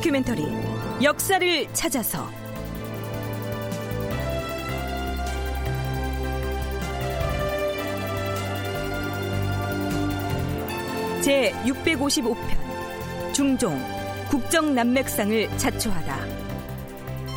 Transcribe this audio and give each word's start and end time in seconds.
다큐멘터리 0.00 0.42
역사를 1.02 1.66
찾아서. 1.74 2.26
제 11.20 11.52
655편 11.66 13.34
중종 13.34 13.78
국정남맥상을 14.30 15.58
자초하다. 15.58 16.16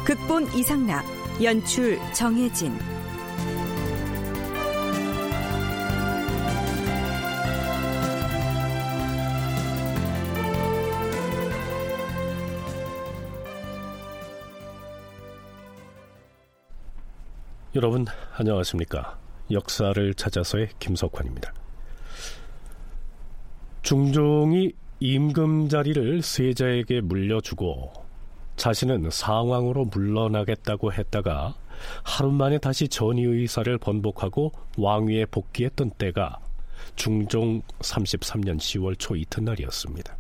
극본 0.06 0.48
이상락 0.56 1.04
연출 1.44 2.00
정혜진 2.14 2.93
여러분 17.76 18.06
안녕하십니까 18.36 19.18
역사를 19.50 20.14
찾아서의 20.14 20.70
김석환입니다 20.78 21.52
중종이 23.82 24.74
임금 25.00 25.70
자리를 25.70 26.22
세자에게 26.22 27.02
물려주고 27.02 27.92
자신은 28.58 29.10
상황으로 29.10 29.86
물러나겠다고 29.86 30.94
했다가 30.94 31.56
하루 32.04 32.32
만에 32.32 32.60
다시 32.60 32.88
전의 32.88 33.26
의사를 33.26 33.76
번복하고 33.80 34.52
왕위에 34.78 35.26
복귀했던 35.26 35.92
때가 35.98 36.40
중종 36.96 37.64
33년 37.80 38.58
10월 38.58 39.00
초 39.00 39.16
이튿날이었습니다. 39.16 40.16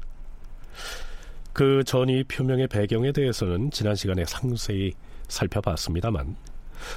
그 1.54 1.84
전의 1.84 2.24
표명의 2.24 2.68
배경에 2.68 3.12
대해서는 3.12 3.70
지난 3.70 3.96
시간에 3.96 4.26
상세히 4.26 4.94
살펴봤습니다만 5.28 6.36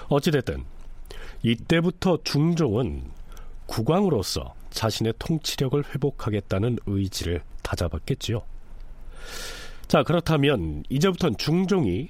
어찌됐든 0.08 0.64
이때부터 1.42 2.18
중종은 2.24 3.10
국왕으로서 3.66 4.54
자신의 4.70 5.14
통치력을 5.18 5.82
회복하겠다는 5.94 6.78
의지를 6.86 7.42
다잡았겠지요. 7.62 8.42
자, 9.88 10.02
그렇다면 10.02 10.82
이제부터는 10.88 11.36
중종이 11.38 12.08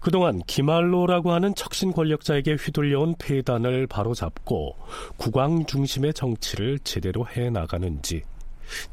그동안 0.00 0.42
기말로라고 0.46 1.32
하는 1.32 1.54
척신 1.54 1.92
권력자에게 1.92 2.54
휘둘려온 2.54 3.14
폐단을 3.18 3.86
바로잡고 3.86 4.76
국왕 5.16 5.64
중심의 5.64 6.12
정치를 6.12 6.78
제대로 6.80 7.26
해 7.26 7.48
나가는지 7.48 8.22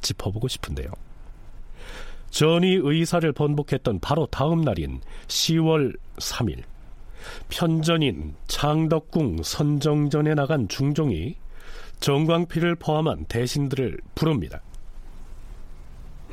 짚어보고 0.02 0.48
싶은데요. 0.48 0.88
전이 2.30 2.80
의사를 2.82 3.30
번복했던 3.34 4.00
바로 4.00 4.26
다음 4.28 4.62
날인 4.62 5.02
10월 5.28 5.98
3일 6.16 6.64
편전인 7.50 8.36
창덕궁 8.48 9.44
선정전에 9.44 10.34
나간 10.36 10.68
중종이 10.68 11.36
정광필을 12.00 12.76
포함한 12.76 13.26
대신들을 13.26 14.00
부릅니다. 14.16 14.62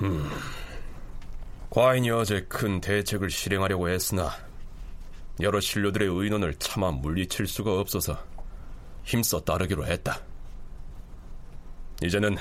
음, 0.03 0.31
과인이 1.71 2.11
어제 2.11 2.47
큰 2.49 2.81
대책을 2.81 3.31
실행하려고 3.31 3.89
했으나 3.89 4.31
여러 5.41 5.61
신료들의 5.61 6.09
의논을 6.09 6.55
차마 6.55 6.91
물리칠 6.91 7.47
수가 7.47 7.79
없어서 7.79 8.19
힘써 9.05 9.41
따르기로 9.41 9.87
했다. 9.87 10.21
이제는 12.03 12.37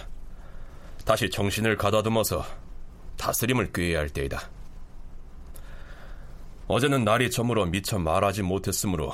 다시 1.06 1.30
정신을 1.30 1.78
가다듬어서 1.78 2.46
다스림을 3.18 3.72
꾀해야 3.72 4.00
할 4.00 4.10
때이다. 4.10 4.50
어제는 6.68 7.04
날이 7.04 7.32
저물어 7.32 7.66
미처 7.68 7.98
말하지 7.98 8.44
못했으므로 8.44 9.14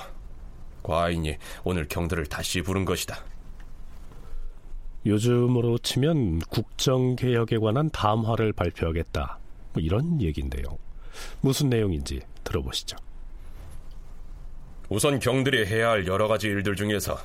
과인이 0.81 1.37
오늘 1.63 1.87
경들을 1.87 2.25
다시 2.25 2.61
부른 2.61 2.83
것이다. 2.85 3.23
요즘으로 5.05 5.77
치면 5.79 6.39
국정개혁에 6.39 7.57
관한 7.57 7.89
담화를 7.91 8.53
발표하겠다. 8.53 9.39
뭐 9.73 9.83
이런 9.83 10.21
얘기인데요. 10.21 10.63
무슨 11.41 11.69
내용인지 11.69 12.21
들어보시죠. 12.43 12.97
우선 14.89 15.19
경들이 15.19 15.65
해야 15.65 15.89
할 15.91 16.07
여러 16.07 16.27
가지 16.27 16.47
일들 16.47 16.75
중에서 16.75 17.17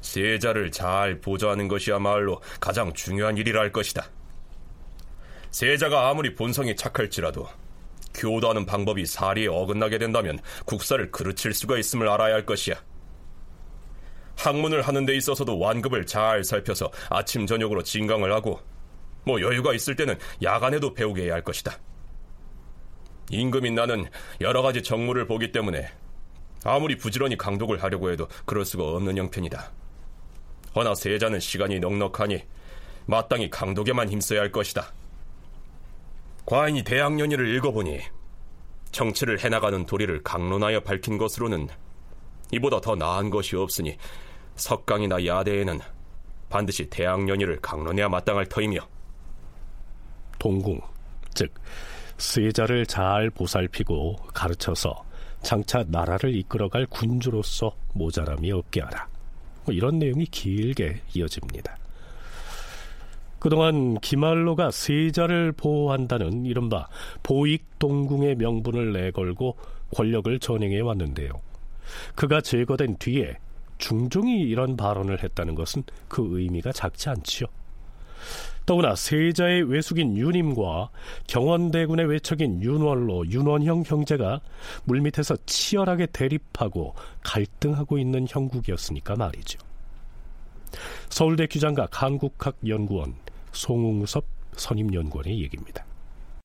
세자를 0.00 0.70
잘 0.70 1.20
보좌하는 1.20 1.68
것이야말로 1.68 2.40
가장 2.58 2.92
중요한 2.92 3.36
일이라 3.36 3.60
할 3.60 3.72
것이다. 3.72 4.06
세자가 5.50 6.08
아무리 6.08 6.34
본성이 6.34 6.74
착할지라도 6.76 7.46
교도하는 8.14 8.66
방법이 8.66 9.06
사리에 9.06 9.46
어긋나게 9.48 9.98
된다면 9.98 10.38
국사를 10.64 11.10
그르칠 11.10 11.54
수가 11.54 11.78
있음을 11.78 12.08
알아야 12.08 12.34
할 12.34 12.46
것이야. 12.46 12.76
학문을 14.36 14.82
하는 14.82 15.04
데 15.04 15.16
있어서도 15.16 15.58
완급을 15.58 16.06
잘 16.06 16.44
살펴서 16.44 16.90
아침 17.10 17.46
저녁으로 17.46 17.82
진강을 17.82 18.32
하고 18.32 18.60
뭐 19.24 19.40
여유가 19.40 19.74
있을 19.74 19.96
때는 19.96 20.18
야간에도 20.42 20.94
배우게 20.94 21.24
해야 21.24 21.34
할 21.34 21.44
것이다. 21.44 21.78
임금인 23.30 23.74
나는 23.74 24.06
여러 24.40 24.62
가지 24.62 24.82
정무를 24.82 25.26
보기 25.26 25.52
때문에 25.52 25.88
아무리 26.64 26.96
부지런히 26.96 27.36
강독을 27.36 27.82
하려고 27.82 28.10
해도 28.10 28.28
그럴 28.44 28.64
수가 28.64 28.84
없는 28.84 29.16
형편이다. 29.16 29.72
허나 30.74 30.94
세자는 30.94 31.40
시간이 31.40 31.80
넉넉하니 31.80 32.42
마땅히 33.06 33.50
강독에만 33.50 34.08
힘써야 34.08 34.40
할 34.40 34.52
것이다. 34.52 34.92
과인이 36.50 36.82
대학년위를 36.82 37.46
읽어보니 37.54 38.00
정치를 38.90 39.38
해나가는 39.38 39.86
도리를 39.86 40.20
강론하여 40.24 40.80
밝힌 40.80 41.16
것으로는 41.16 41.68
이보다 42.50 42.80
더 42.80 42.96
나은 42.96 43.30
것이 43.30 43.54
없으니 43.54 43.96
석강이나 44.56 45.24
야대에는 45.24 45.78
반드시 46.48 46.90
대학년위를 46.90 47.60
강론해야 47.60 48.08
마땅할 48.08 48.46
터이며 48.46 48.80
동궁, 50.40 50.80
즉 51.34 51.54
세자를 52.18 52.84
잘 52.86 53.30
보살피고 53.30 54.16
가르쳐서 54.34 55.04
장차 55.42 55.84
나라를 55.86 56.34
이끌어갈 56.34 56.84
군주로서 56.86 57.76
모자람이 57.94 58.50
없게 58.50 58.80
하라. 58.80 59.06
뭐 59.66 59.72
이런 59.72 60.00
내용이 60.00 60.26
길게 60.26 61.00
이어집니다. 61.14 61.79
그동안 63.40 63.98
기말로가 64.00 64.70
세자를 64.70 65.52
보호한다는 65.52 66.44
이른바 66.44 66.88
보익동궁의 67.22 68.36
명분을 68.36 68.92
내걸고 68.92 69.56
권력을 69.94 70.38
전행해 70.38 70.80
왔는데요. 70.80 71.32
그가 72.14 72.40
제거된 72.40 72.96
뒤에 72.98 73.36
중종이 73.78 74.42
이런 74.42 74.76
발언을 74.76 75.22
했다는 75.24 75.54
것은 75.54 75.82
그 76.06 76.38
의미가 76.38 76.72
작지 76.72 77.08
않지요. 77.08 77.48
더구나 78.66 78.94
세자의 78.94 79.64
외숙인 79.64 80.16
윤임과 80.16 80.90
경원대군의 81.26 82.06
외척인 82.06 82.62
윤월로, 82.62 83.30
윤원형 83.30 83.84
형제가 83.86 84.40
물밑에서 84.84 85.36
치열하게 85.46 86.06
대립하고 86.12 86.94
갈등하고 87.24 87.98
있는 87.98 88.26
형국이었으니까 88.28 89.16
말이죠. 89.16 89.58
서울대 91.08 91.46
규장각 91.46 92.02
한국학연구원 92.02 93.14
송웅섭 93.52 94.24
선임연구원의 94.56 95.40
얘기입니다. 95.42 95.84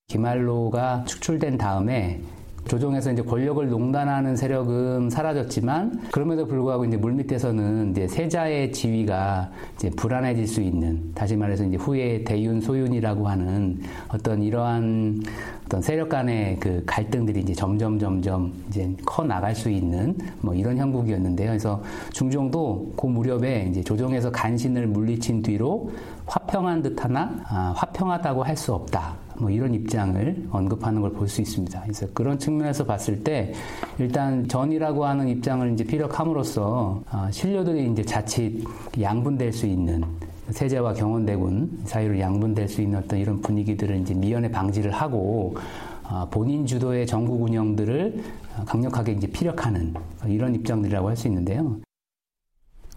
기말로가 0.08 1.06
축출된 1.06 1.58
다음에 1.58 2.22
조정에서 2.68 3.12
이제 3.12 3.22
권력을 3.22 3.68
농단하는 3.70 4.36
세력은 4.36 5.12
사라졌지만 5.12 6.02
그럼에도 6.12 6.48
불구하고 6.48 6.86
이제 6.86 6.98
물밑에서는 6.98 7.92
이제 7.92 8.08
세자의 8.08 8.72
지위가 8.72 9.52
이제 9.76 9.90
불안해질 9.92 10.48
수 10.48 10.62
있는 10.62 11.12
다시 11.14 11.36
말해서 11.36 11.64
이제 11.64 11.78
후에 11.78 12.24
대윤 12.24 12.60
소윤이라고 12.60 13.28
하는 13.28 13.80
어떤 14.08 14.42
이러한 14.42 15.22
어떤 15.66 15.82
세력 15.82 16.10
간의 16.10 16.60
그 16.60 16.82
갈등들이 16.86 17.42
이제 17.42 17.54
점점 17.54 18.00
점점 18.00 18.52
이제 18.68 18.92
커 19.06 19.24
나갈 19.24 19.54
수 19.54 19.70
있는 19.70 20.18
뭐 20.42 20.54
이런 20.56 20.78
형국이었는데요. 20.78 21.50
그래서 21.50 21.84
중종도 22.14 22.94
그 22.98 23.06
무렵에 23.06 23.68
이제 23.70 23.84
조정에서 23.84 24.32
간신을 24.32 24.88
물리친 24.88 25.44
뒤로 25.44 25.92
화평한 26.28 26.82
듯하나 26.82 27.36
아, 27.48 27.74
화평하다고 27.76 28.44
할 28.44 28.56
수 28.58 28.74
없다. 28.74 29.16
뭐 29.38 29.50
이런 29.50 29.74
입장을 29.74 30.48
언급하는 30.50 31.02
걸 31.02 31.12
볼 31.12 31.28
수 31.28 31.42
있습니다. 31.42 31.82
그래서 31.82 32.08
그런 32.14 32.40
측면에서 32.40 32.86
봤을 32.86 33.22
때 33.24 33.54
일단 34.00 34.48
전이라고 34.48 35.06
하는 35.06 35.28
입장을 35.28 35.74
이제 35.74 35.84
피력함으로써 35.84 37.02
아, 37.10 37.30
신료들이 37.32 37.92
이제 37.92 38.04
자칫 38.04 38.64
양분될 39.00 39.52
수 39.54 39.66
있는 39.66 40.04
세제와 40.50 40.94
경원대군 40.94 41.82
사이로 41.86 42.20
양분될 42.20 42.68
수 42.70 42.82
있는 42.82 43.00
어떤 43.00 43.20
이런 43.20 43.42
분위기들을 43.42 43.98
이제 43.98 44.14
미연에 44.14 44.50
방지를 44.50 44.92
하고 44.92 45.56
아, 46.04 46.28
본인 46.32 46.66
주도의 46.66 47.06
정국 47.08 47.42
운영들을 47.44 48.24
강력하게 48.66 49.14
이제 49.14 49.28
피력하는 49.28 49.94
이런 50.28 50.56
입장들이라고 50.56 51.10
할 51.10 51.16
수 51.18 51.28
있는데요. 51.28 51.78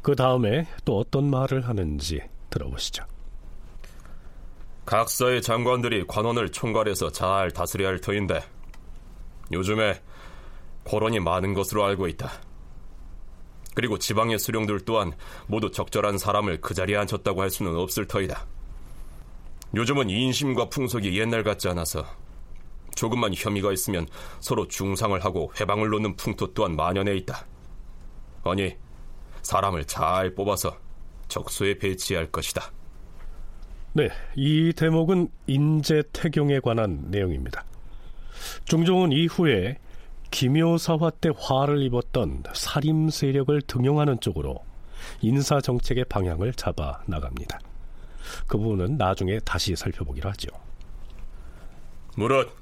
그 0.02 0.14
다음에 0.14 0.66
또 0.84 0.98
어떤 0.98 1.28
말을 1.28 1.66
하는지 1.68 2.20
들어보시죠. 2.50 3.04
각사의 4.88 5.42
장관들이 5.42 6.06
관원을 6.06 6.50
총괄해서 6.50 7.12
잘 7.12 7.50
다스려야 7.50 7.90
할 7.90 8.00
터인데 8.00 8.42
요즘에 9.52 10.00
고론이 10.84 11.20
많은 11.20 11.52
것으로 11.52 11.84
알고 11.84 12.08
있다. 12.08 12.32
그리고 13.74 13.98
지방의 13.98 14.38
수령들 14.38 14.86
또한 14.86 15.12
모두 15.46 15.70
적절한 15.70 16.16
사람을 16.16 16.62
그 16.62 16.72
자리에 16.72 16.96
앉혔다고 16.96 17.42
할 17.42 17.50
수는 17.50 17.76
없을 17.76 18.06
터이다. 18.06 18.46
요즘은 19.74 20.08
인심과 20.08 20.70
풍속이 20.70 21.18
옛날 21.18 21.42
같지 21.42 21.68
않아서 21.68 22.06
조금만 22.94 23.34
혐의가 23.36 23.74
있으면 23.74 24.06
서로 24.40 24.66
중상을 24.68 25.22
하고 25.22 25.52
회방을 25.60 25.90
놓는 25.90 26.16
풍토 26.16 26.54
또한 26.54 26.74
만연해 26.74 27.14
있다. 27.18 27.46
아니, 28.42 28.74
사람을 29.42 29.84
잘 29.84 30.34
뽑아서 30.34 30.78
적소에 31.28 31.76
배치할 31.76 32.32
것이다. 32.32 32.77
네, 33.94 34.10
이 34.36 34.72
대목은 34.74 35.28
인재 35.46 36.02
태경에 36.12 36.60
관한 36.60 37.06
내용입니다. 37.08 37.64
중종은 38.64 39.12
이후에 39.12 39.78
기묘사화 40.30 41.10
때 41.10 41.30
화를 41.36 41.82
입었던 41.82 42.44
살림 42.54 43.08
세력을 43.08 43.60
등용하는 43.62 44.20
쪽으로 44.20 44.62
인사 45.22 45.60
정책의 45.60 46.04
방향을 46.04 46.52
잡아 46.52 47.00
나갑니다. 47.06 47.58
그 48.46 48.58
부분은 48.58 48.98
나중에 48.98 49.38
다시 49.40 49.74
살펴보기로 49.74 50.28
하죠. 50.30 50.48
무릇 52.16 52.52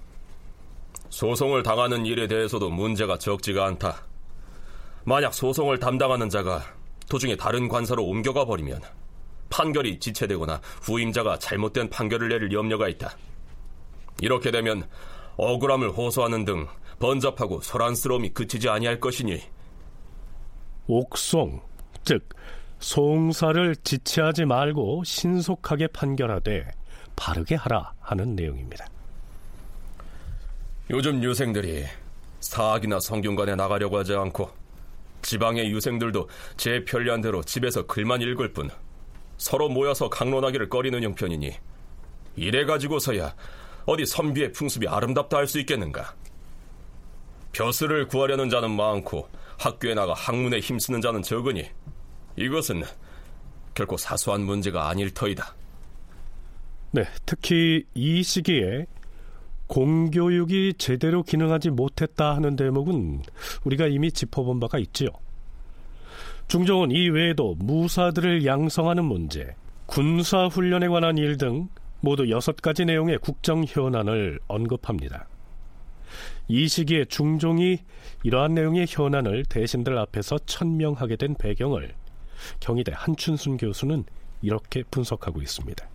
소송을 1.08 1.62
당하는 1.62 2.06
일에 2.06 2.28
대해서도 2.28 2.70
문제가 2.70 3.18
적지가 3.18 3.66
않다. 3.66 4.02
만약 5.04 5.34
소송을 5.34 5.78
담당하는 5.78 6.28
자가 6.28 6.62
도중에 7.08 7.36
다른 7.36 7.68
관사로 7.68 8.04
옮겨가 8.04 8.44
버리면 8.44 8.80
판결이 9.50 9.98
지체되거나 9.98 10.60
후임자가 10.82 11.38
잘못된 11.38 11.90
판결을 11.90 12.28
내릴 12.28 12.52
염려가 12.52 12.88
있다. 12.88 13.16
이렇게 14.20 14.50
되면 14.50 14.88
억울함을 15.36 15.90
호소하는 15.90 16.44
등 16.44 16.66
번잡하고 16.98 17.60
소란스러움이 17.60 18.30
그치지 18.30 18.68
아니할 18.68 19.00
것이니 19.00 19.40
옥송, 20.86 21.60
즉 22.04 22.28
송사를 22.78 23.76
지체하지 23.76 24.44
말고 24.44 25.04
신속하게 25.04 25.88
판결하되 25.88 26.70
바르게 27.16 27.54
하라 27.54 27.92
하는 28.00 28.36
내용입니다. 28.36 28.86
요즘 30.90 31.22
유생들이 31.22 31.84
사학이나 32.40 33.00
성균관에 33.00 33.56
나가려고 33.56 33.98
하지 33.98 34.14
않고 34.14 34.50
지방의 35.22 35.70
유생들도 35.72 36.28
제 36.56 36.84
편리한 36.84 37.20
대로 37.20 37.42
집에서 37.42 37.84
글만 37.86 38.22
읽을 38.22 38.52
뿐 38.52 38.70
서로 39.38 39.68
모여서 39.68 40.08
강론하기를 40.08 40.68
꺼리는 40.68 41.02
형편이니 41.02 41.52
이래 42.36 42.64
가지고서야 42.64 43.34
어디 43.86 44.04
선비의 44.06 44.52
풍습이 44.52 44.88
아름답다 44.88 45.36
할 45.38 45.46
수 45.46 45.58
있겠는가? 45.60 46.14
벼슬을 47.52 48.06
구하려는 48.08 48.50
자는 48.50 48.70
많고 48.70 49.28
학교에 49.58 49.94
나가 49.94 50.12
학문에 50.12 50.60
힘쓰는 50.60 51.00
자는 51.00 51.22
적으니 51.22 51.64
이것은 52.36 52.82
결코 53.74 53.96
사소한 53.96 54.42
문제가 54.42 54.88
아닐 54.88 55.12
터이다. 55.12 55.54
네, 56.92 57.04
특히 57.24 57.84
이 57.94 58.22
시기에 58.22 58.86
공교육이 59.68 60.74
제대로 60.78 61.22
기능하지 61.22 61.70
못했다 61.70 62.36
하는 62.36 62.56
대목은 62.56 63.22
우리가 63.64 63.86
이미 63.86 64.12
짚어본 64.12 64.60
바가 64.60 64.78
있지요. 64.78 65.08
중종은 66.48 66.92
이 66.92 67.08
외에도 67.08 67.56
무사들을 67.58 68.46
양성하는 68.46 69.04
문제, 69.04 69.54
군사 69.86 70.46
훈련에 70.46 70.88
관한 70.88 71.18
일 71.18 71.36
등 71.36 71.68
모두 72.00 72.30
여섯 72.30 72.56
가지 72.56 72.84
내용의 72.84 73.18
국정 73.18 73.64
현안을 73.66 74.38
언급합니다. 74.46 75.26
이 76.48 76.68
시기에 76.68 77.06
중종이 77.06 77.78
이러한 78.22 78.54
내용의 78.54 78.86
현안을 78.88 79.44
대신들 79.46 79.98
앞에서 79.98 80.38
천명하게 80.46 81.16
된 81.16 81.34
배경을 81.34 81.94
경희대 82.60 82.92
한춘순 82.94 83.56
교수는 83.56 84.04
이렇게 84.40 84.84
분석하고 84.90 85.42
있습니다. 85.42 85.88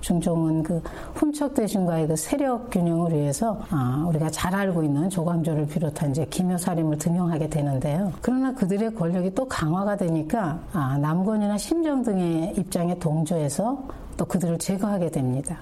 중종은 0.00 0.62
그 0.62 0.82
훈척 1.14 1.54
대신과의 1.54 2.08
그 2.08 2.16
세력 2.16 2.70
균형을 2.70 3.12
위해서 3.12 3.60
아, 3.70 4.04
우리가 4.08 4.30
잘 4.30 4.54
알고 4.54 4.82
있는 4.82 5.10
조광조를 5.10 5.66
비롯한 5.66 6.10
이제 6.10 6.24
기묘사림을 6.26 6.98
등용하게 6.98 7.48
되는데요. 7.48 8.12
그러나 8.20 8.54
그들의 8.54 8.94
권력이 8.94 9.34
또 9.34 9.46
강화가 9.46 9.96
되니까 9.96 10.58
아, 10.72 10.98
남권이나 10.98 11.58
심정 11.58 12.02
등의 12.02 12.54
입장에 12.56 12.98
동조해서 12.98 13.78
또 14.16 14.24
그들을 14.24 14.58
제거하게 14.58 15.10
됩니다. 15.10 15.58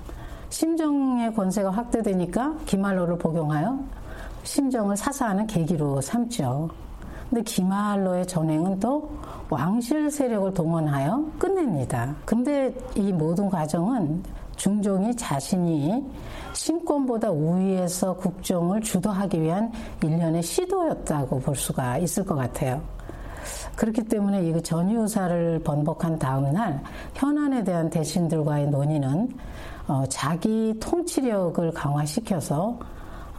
심정의 0.50 1.34
권세가 1.34 1.70
확대되니까 1.70 2.54
기말로를 2.66 3.18
복용하여 3.18 3.78
심정을 4.44 4.96
사사하는 4.96 5.46
계기로 5.46 6.00
삼죠. 6.00 6.70
근데 7.34 7.50
기말로의 7.50 8.28
전횡은 8.28 8.78
또 8.78 9.10
왕실 9.50 10.08
세력을 10.08 10.54
동원하여 10.54 11.32
끝냅니다. 11.36 12.14
근데 12.24 12.72
이 12.94 13.12
모든 13.12 13.50
과정은 13.50 14.22
중종이 14.54 15.16
자신이 15.16 16.00
신권보다 16.52 17.32
우위에서 17.32 18.14
국정을 18.14 18.80
주도하기 18.82 19.42
위한 19.42 19.72
일련의 20.00 20.44
시도였다고 20.44 21.40
볼 21.40 21.56
수가 21.56 21.98
있을 21.98 22.24
것 22.24 22.36
같아요. 22.36 22.80
그렇기 23.74 24.04
때문에 24.04 24.48
이 24.48 24.62
전유사를 24.62 25.58
번복한 25.64 26.16
다음 26.20 26.52
날 26.52 26.80
현안에 27.14 27.64
대한 27.64 27.90
대신들과의 27.90 28.68
논의는 28.68 29.36
어, 29.88 30.04
자기 30.08 30.72
통치력을 30.78 31.72
강화시켜서 31.72 32.78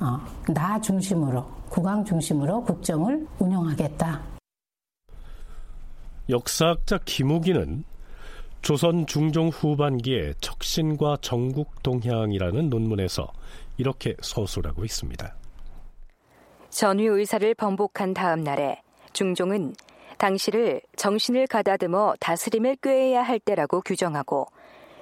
어, 0.01 0.19
나 0.53 0.81
중심으로 0.81 1.54
국왕 1.75 2.05
중심으로 2.05 2.63
국정을 2.63 3.27
운영하겠다. 3.37 4.21
역사학자 6.29 6.99
김우기는 7.03 7.83
조선 8.61 9.05
중종 9.05 9.49
후반기에 9.49 10.35
척신과 10.39 11.17
정국 11.19 11.83
동향이라는 11.83 12.69
논문에서 12.69 13.27
이렇게 13.75 14.15
서술하고 14.21 14.85
있습니다. 14.85 15.35
전위 16.69 17.07
의사를 17.07 17.53
번복한 17.55 18.13
다음 18.13 18.45
날에 18.45 18.81
중종은 19.11 19.75
당시를 20.17 20.81
정신을 20.95 21.47
가다듬어 21.47 22.13
다스림을 22.21 22.77
꾀해야 22.77 23.21
할 23.21 23.37
때라고 23.37 23.81
규정하고 23.81 24.47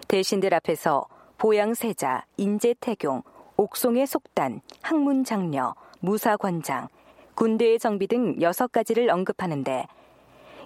대신들 0.07 0.55
앞에서 0.55 1.05
보양세자, 1.37 2.25
인재태경, 2.37 3.21
옥송의 3.57 4.07
속단, 4.07 4.61
학문장려, 4.81 5.75
무사관장, 6.03 6.89
군대의 7.33 7.79
정비 7.79 8.07
등 8.07 8.39
여섯 8.41 8.71
가지를 8.71 9.09
언급하는데 9.09 9.87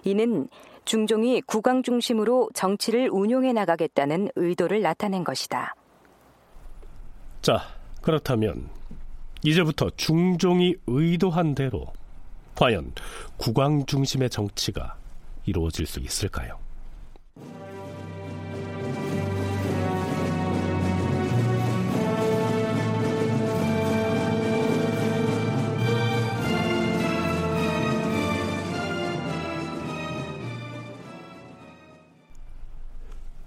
이는 0.04 0.48
중종이 0.84 1.40
국왕 1.42 1.82
중심으로 1.82 2.50
정치를 2.54 3.08
운용해 3.12 3.52
나가겠다는 3.52 4.30
의도를 4.34 4.82
나타낸 4.82 5.22
것이다. 5.22 5.74
자, 7.40 7.60
그렇다면 8.02 8.68
이제부터 9.44 9.90
중종이 9.96 10.74
의도한 10.88 11.54
대로 11.54 11.86
과연 12.56 12.92
국왕 13.36 13.86
중심의 13.86 14.30
정치가 14.30 14.96
이루어질 15.46 15.86
수 15.86 16.00
있을까요? 16.00 16.58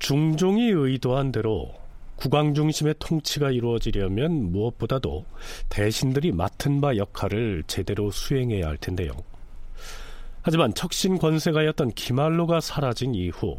중종이 0.02 0.72
의도한 0.72 1.32
대로 1.32 1.72
국왕 2.16 2.56
중심의 2.56 2.96
통치가 2.98 3.52
이루어지려면 3.52 4.52
무엇보다도 4.52 5.26
대신들이 5.70 6.32
맡은 6.32 6.82
바 6.82 6.96
역할을 6.96 7.64
제대로 7.68 8.10
수행해야 8.10 8.66
할 8.66 8.78
텐데요. 8.78 9.12
하지만 10.42 10.74
척신 10.74 11.20
권세가였던 11.20 11.92
기말로가 11.92 12.62
사라진 12.62 13.14
이후 13.14 13.56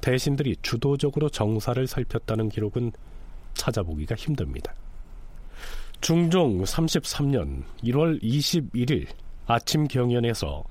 대신들이 0.00 0.56
주도적으로 0.62 1.28
정사를 1.28 1.86
살폈다는 1.86 2.48
기록은 2.48 2.92
찾아보기가 3.52 4.14
힘듭니다. 4.14 4.74
중종 6.00 6.62
33년 6.62 7.64
1월 7.84 8.22
21일 8.22 9.08
아침 9.46 9.86
경연에서 9.86 10.64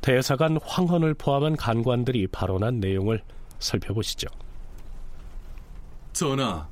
대사관 0.00 0.56
황헌을 0.62 1.12
포함한 1.14 1.56
간관들이 1.56 2.28
발언한 2.28 2.80
내용을 2.80 3.22
살펴보시죠. 3.58 4.28
전하, 6.12 6.68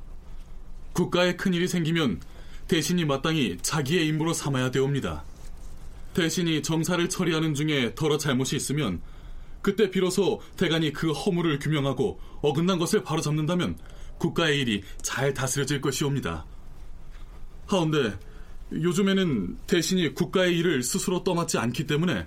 국가에 0.93 1.35
큰 1.35 1.53
일이 1.53 1.67
생기면 1.67 2.21
대신이 2.67 3.05
마땅히 3.05 3.57
자기의 3.61 4.07
임무로 4.07 4.33
삼아야 4.33 4.71
되옵니다. 4.71 5.23
대신이 6.13 6.63
정사를 6.63 7.07
처리하는 7.07 7.53
중에 7.53 7.93
더러 7.95 8.17
잘못이 8.17 8.55
있으면 8.55 9.01
그때 9.61 9.89
비로소 9.91 10.41
대간이 10.55 10.93
그 10.93 11.11
허물을 11.11 11.59
규명하고 11.59 12.19
어긋난 12.41 12.79
것을 12.79 13.03
바로잡는다면 13.03 13.77
국가의 14.17 14.59
일이 14.59 14.83
잘 15.01 15.33
다스려질 15.33 15.81
것이옵니다. 15.81 16.45
하운데 17.67 18.17
요즘에는 18.71 19.57
대신이 19.67 20.13
국가의 20.13 20.57
일을 20.57 20.83
스스로 20.83 21.23
떠맡지 21.23 21.57
않기 21.57 21.85
때문에 21.85 22.25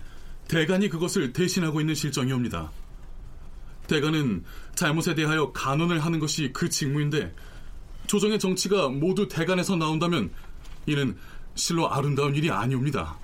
대간이 0.49 0.89
그것을 0.89 1.33
대신하고 1.33 1.81
있는 1.81 1.95
실정이옵니다. 1.95 2.71
대간은 3.91 4.45
잘못에 4.77 5.17
대하여 5.17 5.51
간언을 5.51 5.99
하는 5.99 6.21
것이 6.21 6.53
그 6.53 6.69
직무인데 6.69 7.35
조정의 8.07 8.39
정치가 8.39 8.89
모두 8.89 9.27
대간에서 9.27 9.75
나온다면 9.75 10.31
이는 10.87 11.17
실로 11.57 11.91
아름다운 11.91 12.37
일이 12.37 12.53
아니옵니다. 12.53 13.19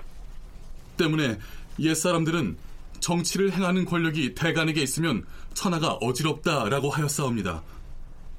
때문에 0.97 1.39
옛사람들은 1.79 2.57
정치를 2.99 3.53
행하는 3.53 3.85
권력이 3.85 4.35
대간에게 4.35 4.81
있으면 4.81 5.25
천하가 5.53 5.93
어지럽다라고 5.93 6.89
하였사옵니다. 6.89 7.63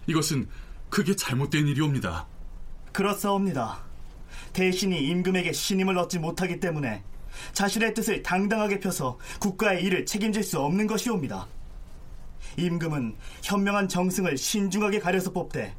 이것은 0.07 0.49
크게 0.91 1.17
잘못된 1.17 1.67
일이옵니다. 1.67 2.27
그렇사옵니다. 2.93 3.79
대신이 4.53 5.03
임금에게 5.03 5.53
신임을 5.55 5.97
얻지 5.97 6.19
못하기 6.19 6.61
때문에 6.61 7.03
자신의 7.55 7.95
뜻을 7.95 8.23
당당하게 8.23 8.81
펴서 8.81 9.19
국가의 9.41 9.83
일을 9.85 10.05
책임질 10.05 10.43
수 10.43 10.59
없는 10.61 10.87
것이옵니다. 10.87 11.47
임금은 12.57 13.17
현명한 13.43 13.89
정승을 13.89 14.37
신중하게 14.37 15.01
가려서 15.01 15.33
뽑되 15.33 15.75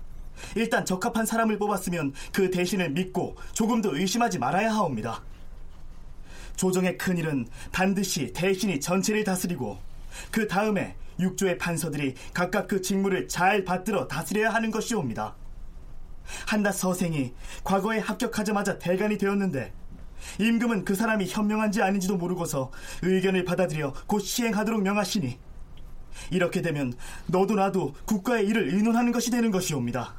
일단 0.56 0.86
적합한 0.86 1.25
사람을 1.25 1.58
뽑았으면 1.58 2.13
그 2.32 2.50
대신을 2.50 2.92
믿고 2.92 3.36
조금도 3.54 3.98
의심하지 3.98 4.39
말아야 4.39 4.72
하옵니다. 4.74 5.22
조정의 6.56 6.98
큰일은 6.98 7.48
반드시 7.72 8.34
대신이 8.34 8.80
전체를 8.80 9.24
다스리고 9.24 9.80
그 10.32 10.48
다음에 10.48 10.96
육조의 11.20 11.58
판서들이 11.58 12.16
각각 12.34 12.68
그 12.68 12.82
직무를 12.82 13.28
잘 13.28 13.63
받들어 13.63 14.08
다스려야 14.08 14.54
하는 14.54 14.72
것이옵니다. 14.72 15.36
한낱 16.48 16.75
서생이 16.75 17.34
과거에 17.63 18.00
합격하자마자 18.00 18.78
대관이 18.78 19.18
되었는데 19.18 19.74
임금은 20.39 20.86
그 20.86 20.96
사람이 20.96 21.28
현명한지 21.28 21.82
아닌지도 21.82 22.18
모르고서 22.18 22.72
의견을 23.01 23.46
받아들여 23.46 23.94
곧 24.06 24.20
시행하도록 24.20 24.82
명하시니 24.82 25.38
이렇게 26.32 26.62
되면 26.62 26.94
너도 27.28 27.56
나도 27.56 27.94
국가의 28.06 28.48
일을 28.48 28.74
의논하는 28.74 29.12
것이 29.12 29.32
되는 29.32 29.51
것이옵니다. 29.51 30.16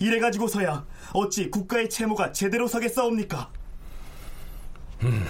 이래 0.00 0.18
가지고서야 0.18 0.86
어찌 1.14 1.50
국가의 1.50 1.88
채무가 1.88 2.32
제대로 2.32 2.66
서겠사옵니까? 2.66 3.50
음, 5.04 5.24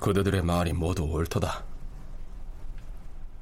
그대들의 0.00 0.42
말이 0.42 0.72
모두 0.72 1.04
옳도다. 1.04 1.64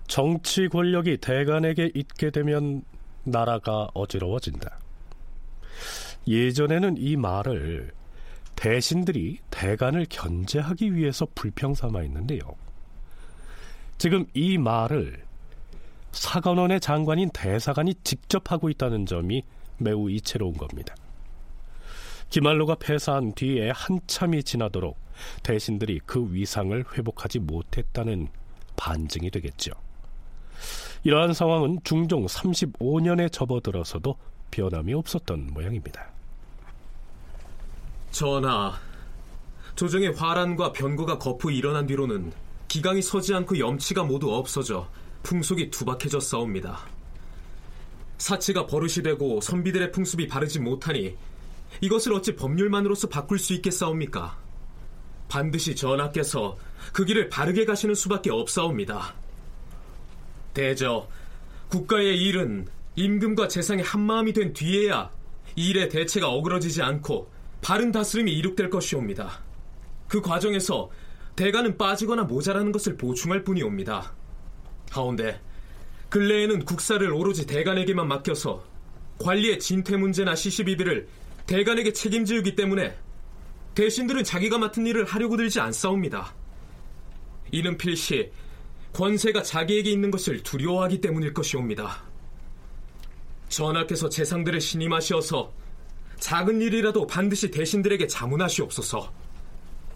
정치 0.07 0.69
권력이 0.69 1.19
대간에게 1.19 1.93
있게 1.95 2.31
되면 2.31 2.83
나라가 3.25 3.89
어지러워진다. 3.95 4.79
예전에는 6.27 6.97
이 6.99 7.17
말을 7.17 7.93
대신들이 8.57 9.39
대간을 9.51 10.07
견제하기 10.11 10.95
위해서 10.95 11.27
불평 11.35 11.75
삼아 11.75 12.03
있는데요. 12.03 12.41
지금 14.01 14.25
이 14.33 14.57
말을 14.57 15.23
사관원의 16.13 16.81
장관인 16.81 17.29
대사관이 17.35 17.97
직접 18.03 18.51
하고 18.51 18.71
있다는 18.71 19.05
점이 19.05 19.43
매우 19.77 20.11
이채로운 20.11 20.57
겁니다. 20.57 20.95
기말로가 22.31 22.77
패사한 22.77 23.35
뒤에 23.35 23.69
한참이 23.69 24.43
지나도록 24.43 24.99
대신들이 25.43 26.01
그 26.07 26.33
위상을 26.33 26.83
회복하지 26.97 27.41
못했다는 27.41 28.29
반증이 28.75 29.31
되겠죠. 29.33 29.73
이러한 31.05 31.35
상황은 31.35 31.81
중종 31.85 32.25
35년에 32.25 33.31
접어들어서도 33.31 34.17
변함이 34.51 34.95
없었던 34.95 35.49
모양입니다. 35.53 36.11
전하, 38.13 38.73
조정의 39.75 40.15
화란과 40.15 40.73
변고가 40.73 41.19
거푸 41.19 41.53
일어난 41.53 41.87
뒤로는 41.87 42.33
기강이 42.71 43.03
서지 43.03 43.35
않고 43.35 43.59
염치가 43.59 44.05
모두 44.05 44.33
없어져 44.33 44.89
풍속이 45.25 45.71
투박해졌사옵니다. 45.71 46.79
사치가 48.17 48.67
버릇이 48.67 49.03
되고 49.03 49.41
선비들의 49.41 49.91
풍습이 49.91 50.29
바르지 50.29 50.61
못하니 50.61 51.17
이것을 51.81 52.13
어찌 52.13 52.37
법률만으로서 52.37 53.09
바꿀 53.09 53.41
수 53.41 53.55
있겠사옵니까? 53.55 54.39
반드시 55.29 55.75
전하께서 55.75 56.57
그 56.93 57.05
길을 57.05 57.29
바르게 57.29 57.65
가시는 57.65 57.97
수밖에 57.97 58.31
없사옵니다. 58.31 59.15
대저, 60.55 61.09
국가의 61.71 62.23
일은 62.23 62.69
임금과 62.95 63.49
재상이 63.49 63.83
한마음이 63.83 64.33
된 64.33 64.53
뒤에야 64.53 65.11
일의 65.57 65.89
대체가 65.89 66.29
어그러지지 66.29 66.83
않고 66.83 67.33
바른 67.63 67.91
다스림이 67.91 68.33
이룩될 68.33 68.71
것이옵니다. 68.71 69.41
그 70.07 70.21
과정에서 70.21 70.89
대가는 71.41 71.79
빠지거나 71.79 72.25
모자라는 72.25 72.71
것을 72.71 72.99
보충할 72.99 73.45
뿐이옵니다. 73.45 74.13
하운데 74.91 75.41
근래에는 76.11 76.67
국사를 76.67 77.11
오로지 77.11 77.47
대간에게만 77.47 78.09
맡겨서 78.09 78.63
관리의 79.19 79.59
진퇴 79.59 79.97
문제나 79.97 80.35
시시비비를 80.35 81.09
대간에게 81.47 81.95
책임지우기 81.95 82.57
때문에 82.57 82.95
대신들은 83.75 84.23
자기가 84.23 84.59
맡은 84.59 84.87
일을 84.87 85.07
하려고 85.07 85.39
들지 85.39 85.61
않사옵니다. 85.61 86.35
이는 87.53 87.79
필시 87.79 88.31
권세가 88.93 89.43
자기에게 89.43 89.91
있는 89.91 90.11
것을 90.11 90.43
두려워하기 90.43 91.01
때문일 91.01 91.33
것이옵니다. 91.33 92.03
전하께서 93.49 94.11
재상들을 94.11 94.61
신임하시어서 94.61 95.51
작은 96.19 96.61
일이라도 96.61 97.07
반드시 97.07 97.51
대신들에게 97.51 98.09
자문하시옵소서. 98.09 99.20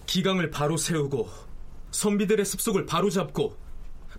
기강을 0.06 0.50
바로 0.50 0.76
세우고 0.76 1.28
선비들의 1.90 2.44
습속을 2.44 2.87
바로 2.87 3.11
잡고 3.11 3.56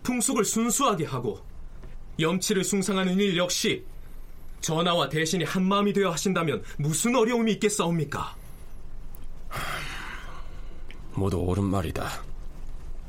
풍속을 0.04 0.46
순수하게 0.46 1.06
하고 1.06 1.46
염치를 2.20 2.64
숭상하는 2.64 3.20
일 3.20 3.38
역시 3.38 3.86
전하와 4.62 5.10
대신이 5.10 5.44
한 5.44 5.64
마음이 5.64 5.94
되어 5.94 6.12
하신다면 6.12 6.64
무슨 6.78 7.16
어려움이 7.16 7.52
있겠사옵니까? 7.54 8.36
모두 11.14 11.38
옳은 11.38 11.64
말이다. 11.64 12.10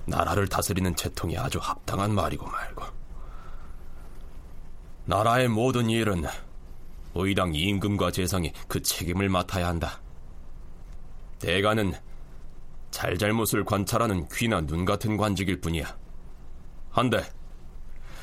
나라를 0.06 0.48
다스리는 0.48 0.94
채통이 0.94 1.36
아주 1.38 1.58
합당한 1.58 2.14
말이고 2.14 2.46
말고. 2.46 2.84
나라의 5.06 5.48
모든 5.48 5.88
일은 5.88 6.24
의당 7.14 7.54
임금과 7.54 8.10
재상이 8.10 8.52
그 8.68 8.82
책임을 8.82 9.28
맡아야 9.28 9.68
한다. 9.68 10.00
대가는 11.38 11.94
잘잘못을 12.96 13.62
관찰하는 13.62 14.26
귀나 14.32 14.62
눈 14.62 14.86
같은 14.86 15.18
관직일 15.18 15.60
뿐이야. 15.60 15.98
한데 16.88 17.22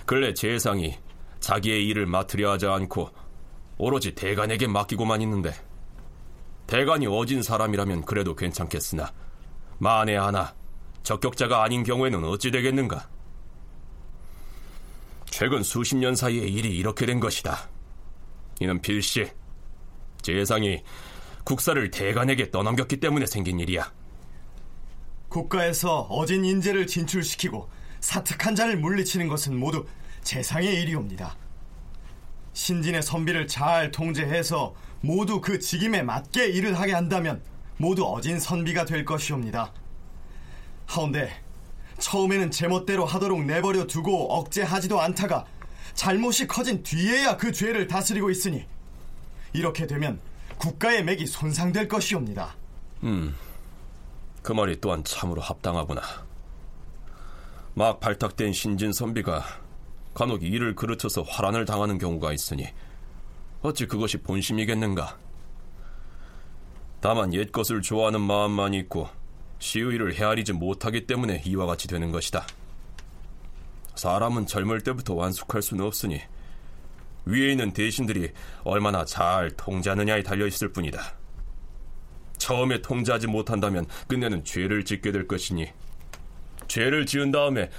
근래 0.07 0.33
재상이 0.33 0.97
자기의 1.39 1.85
일을 1.89 2.07
맡으려 2.07 2.53
하지 2.53 2.65
않고 2.65 3.11
오로지 3.77 4.15
대간에게 4.15 4.65
맡기고만 4.65 5.21
있는데 5.21 5.53
대간이 6.65 7.05
어진 7.05 7.43
사람이라면 7.43 8.05
그래도 8.05 8.35
괜찮겠으나 8.35 9.13
만에 9.77 10.15
하나 10.15 10.55
적격자가 11.03 11.61
아닌 11.61 11.83
경우에는 11.83 12.23
어찌 12.23 12.49
되겠는가? 12.49 13.07
최근 15.25 15.61
수십 15.61 15.97
년 15.97 16.15
사이에 16.15 16.47
일이 16.47 16.75
이렇게 16.75 17.05
된 17.05 17.19
것이다. 17.19 17.69
이는 18.59 18.81
필시 18.81 19.29
재상이 20.23 20.81
국사를 21.43 21.91
대간에게 21.91 22.49
떠넘겼기 22.49 22.97
때문에 22.97 23.27
생긴 23.27 23.59
일이야. 23.59 23.91
국가에서 25.33 26.01
어진 26.11 26.45
인재를 26.45 26.85
진출시키고 26.85 27.67
사특한 28.01 28.55
자를 28.55 28.77
물리치는 28.77 29.27
것은 29.27 29.57
모두 29.57 29.85
재상의 30.21 30.81
일이옵니다. 30.81 31.35
신진의 32.53 33.01
선비를 33.01 33.47
잘 33.47 33.89
통제해서 33.89 34.75
모두 35.01 35.41
그 35.41 35.57
직임에 35.57 36.03
맞게 36.03 36.45
일을 36.49 36.79
하게 36.79 36.93
한다면 36.93 37.41
모두 37.77 38.05
어진 38.05 38.39
선비가 38.39 38.85
될 38.85 39.05
것이옵니다. 39.05 39.73
하운데 40.85 41.33
처음에는 41.97 42.51
제멋대로 42.51 43.05
하도록 43.05 43.43
내버려 43.43 43.87
두고 43.87 44.33
억제하지도 44.33 45.01
않다가 45.01 45.45
잘못이 45.95 46.45
커진 46.45 46.83
뒤에야 46.83 47.37
그 47.37 47.51
죄를 47.51 47.87
다스리고 47.87 48.29
있으니 48.29 48.65
이렇게 49.51 49.87
되면 49.87 50.19
국가의 50.57 51.03
맥이 51.03 51.25
손상될 51.25 51.87
것이옵니다. 51.87 52.55
음, 53.03 53.35
그 54.43 54.51
말이 54.51 54.79
또한 54.79 55.03
참으로 55.05 55.41
합당하구나. 55.41 56.01
막 57.73 57.99
발탁된 57.99 58.53
신진 58.53 58.91
선비가 58.91 59.43
간혹 60.13 60.43
일을 60.43 60.75
그르쳐서 60.75 61.23
화란을 61.23 61.65
당하는 61.65 61.97
경우가 61.97 62.33
있으니 62.33 62.67
어찌 63.61 63.87
그것이 63.87 64.17
본심이겠는가? 64.17 65.17
다만 66.99 67.33
옛 67.33 67.51
것을 67.51 67.81
좋아하는 67.81 68.21
마음만 68.21 68.73
있고 68.75 69.09
시의를 69.59 70.13
헤아리지 70.13 70.53
못하기 70.53 71.07
때문에 71.07 71.41
이와 71.45 71.65
같이 71.65 71.87
되는 71.87 72.11
것이다. 72.11 72.45
사람은 73.95 74.45
젊을 74.45 74.81
때부터 74.81 75.13
완숙할 75.13 75.61
수는 75.61 75.85
없으니 75.85 76.21
위에 77.25 77.51
있는 77.51 77.71
대신들이 77.71 78.31
얼마나 78.65 79.05
잘 79.05 79.51
통제하느냐에 79.51 80.23
달려 80.23 80.45
있을 80.45 80.73
뿐이다. 80.73 81.22
처음에 82.43 82.81
통제하지 82.81 83.27
못한다면 83.27 83.85
끝내는 84.09 84.43
죄를 84.43 84.83
짓게 84.83 85.13
될 85.13 85.27
것이니 85.29 85.69
죄를 86.67 87.05
지은 87.05 87.31
다음에 87.31 87.69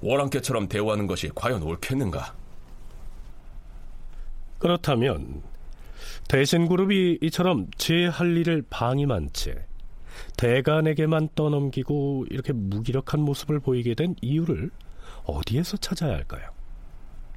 워랑캐처럼 0.00 0.68
대우하는 0.68 1.06
것이 1.06 1.30
과연 1.34 1.62
옳겠는가? 1.62 2.34
그렇다면 4.58 5.42
대신 6.26 6.66
그룹이 6.66 7.18
이처럼 7.20 7.66
제 7.76 8.06
할 8.06 8.34
일을 8.38 8.64
방임한 8.70 9.28
채 9.34 9.66
대간에게만 10.38 11.28
떠넘기고 11.34 12.24
이렇게 12.30 12.54
무기력한 12.54 13.20
모습을 13.20 13.60
보이게 13.60 13.94
된 13.94 14.14
이유를 14.22 14.70
어디에서 15.24 15.76
찾아야 15.76 16.14
할까요? 16.14 16.48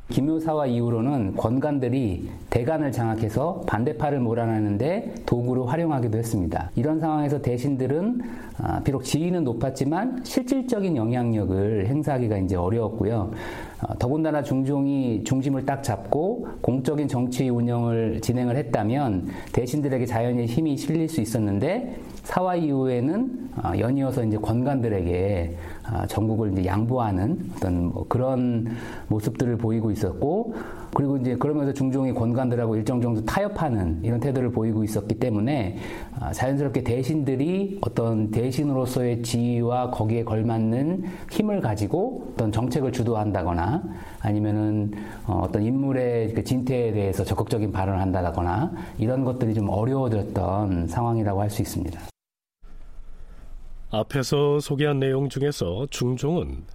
기묘사와 0.10 0.68
이후로는 0.68 1.36
권관들이 1.36 2.30
대간을 2.50 2.92
장악해서 2.92 3.64
반대파를 3.68 4.20
몰아내는데 4.20 5.16
도구로 5.26 5.66
활용하기도 5.66 6.18
했습니다. 6.18 6.72
이런 6.76 7.00
상황에서 7.00 7.42
대신들은 7.42 8.22
아, 8.58 8.82
비록 8.84 9.04
지위는 9.04 9.44
높았지만 9.44 10.22
실질적인 10.24 10.96
영향력을 10.96 11.88
행사하기가 11.88 12.38
이제 12.38 12.56
어려웠고요. 12.56 13.32
어, 13.82 13.98
더군다나 14.00 14.42
중종이 14.42 15.24
중심을 15.24 15.66
딱 15.66 15.84
잡고 15.84 16.48
공적인 16.62 17.08
정치 17.08 17.50
운영을 17.50 18.20
진행을 18.22 18.56
했다면 18.56 19.28
대신들에게 19.54 20.06
자연히 20.06 20.46
힘이 20.46 20.76
실릴 20.78 21.08
수 21.08 21.22
있었는데 21.22 22.00
사화 22.24 22.56
이후에는 22.56 23.50
어, 23.64 23.72
연이어서 23.78 24.24
이제 24.24 24.38
권관들에게 24.38 25.56
어, 25.92 26.08
전국을 26.08 26.54
이제 26.54 26.66
양보하는 26.66 27.52
어떤 27.56 27.86
뭐 27.94 28.06
그런 28.08 28.68
모습들을 29.10 29.58
보이고 29.58 29.92
있었고 29.92 30.56
그리고 30.94 31.18
이제 31.18 31.36
그러면서 31.36 31.74
중종이 31.74 32.14
권관들하고 32.14 32.76
일정 32.78 33.02
정도 33.02 33.24
타협하는 33.26 34.00
이런 34.04 34.20
태도를 34.20 34.52
보이고 34.52 34.84
있었기 34.84 35.16
때문에 35.16 35.78
어, 36.20 36.32
자연스럽게 36.32 36.84
대신들이 36.84 37.80
어떤 37.82 38.32
대신으로서의 38.32 39.22
지위와 39.24 39.92
거기에 39.92 40.24
걸맞는 40.24 41.04
힘을 41.32 41.60
가지고 41.62 42.30
어떤 42.34 42.52
정책을 42.52 42.92
주도한다거나 42.92 43.84
아니면은 44.22 44.94
어떤 45.26 45.64
인물의 45.64 46.34
그 46.34 46.44
진퇴에 46.44 46.92
대해서 46.94 47.24
적극적인 47.24 47.72
발언을 47.72 48.00
한다거나 48.00 48.72
이런 48.98 49.24
것들이 49.26 49.54
좀 49.54 49.70
어려워졌던 49.70 50.88
상황이라고 50.88 51.42
할 51.42 51.48
수 51.50 51.62
있습니다. 51.62 52.00
앞에서 53.90 54.60
소개한 54.60 55.00
내용 55.00 55.30
중에서 55.30 55.88
중종은 55.90 56.66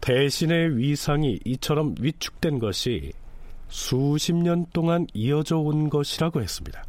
대신의 0.00 0.78
위상이 0.78 1.38
이처럼 1.44 1.94
위축된 2.00 2.58
것이 2.58 3.12
수십 3.68 4.34
년 4.34 4.66
동안 4.72 5.06
이어져 5.14 5.58
온 5.58 5.90
것이라고 5.90 6.42
했습니다. 6.42 6.84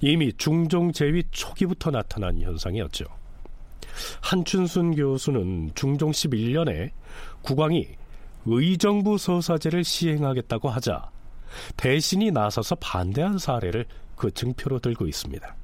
이미 0.00 0.32
중종 0.36 0.92
제위 0.92 1.22
초기부터 1.30 1.90
나타난 1.90 2.40
현상이었죠. 2.40 3.04
한춘순 4.20 4.94
교수는 4.94 5.72
중종 5.74 6.10
11년에 6.10 6.90
국왕이 7.42 7.88
의정부 8.46 9.18
서사제를 9.18 9.84
시행하겠다고 9.84 10.68
하자 10.68 11.10
대신이 11.76 12.30
나서서 12.30 12.76
반대한 12.76 13.38
사례를 13.38 13.86
그 14.16 14.30
증표로 14.30 14.78
들고 14.78 15.06
있습니다. 15.06 15.57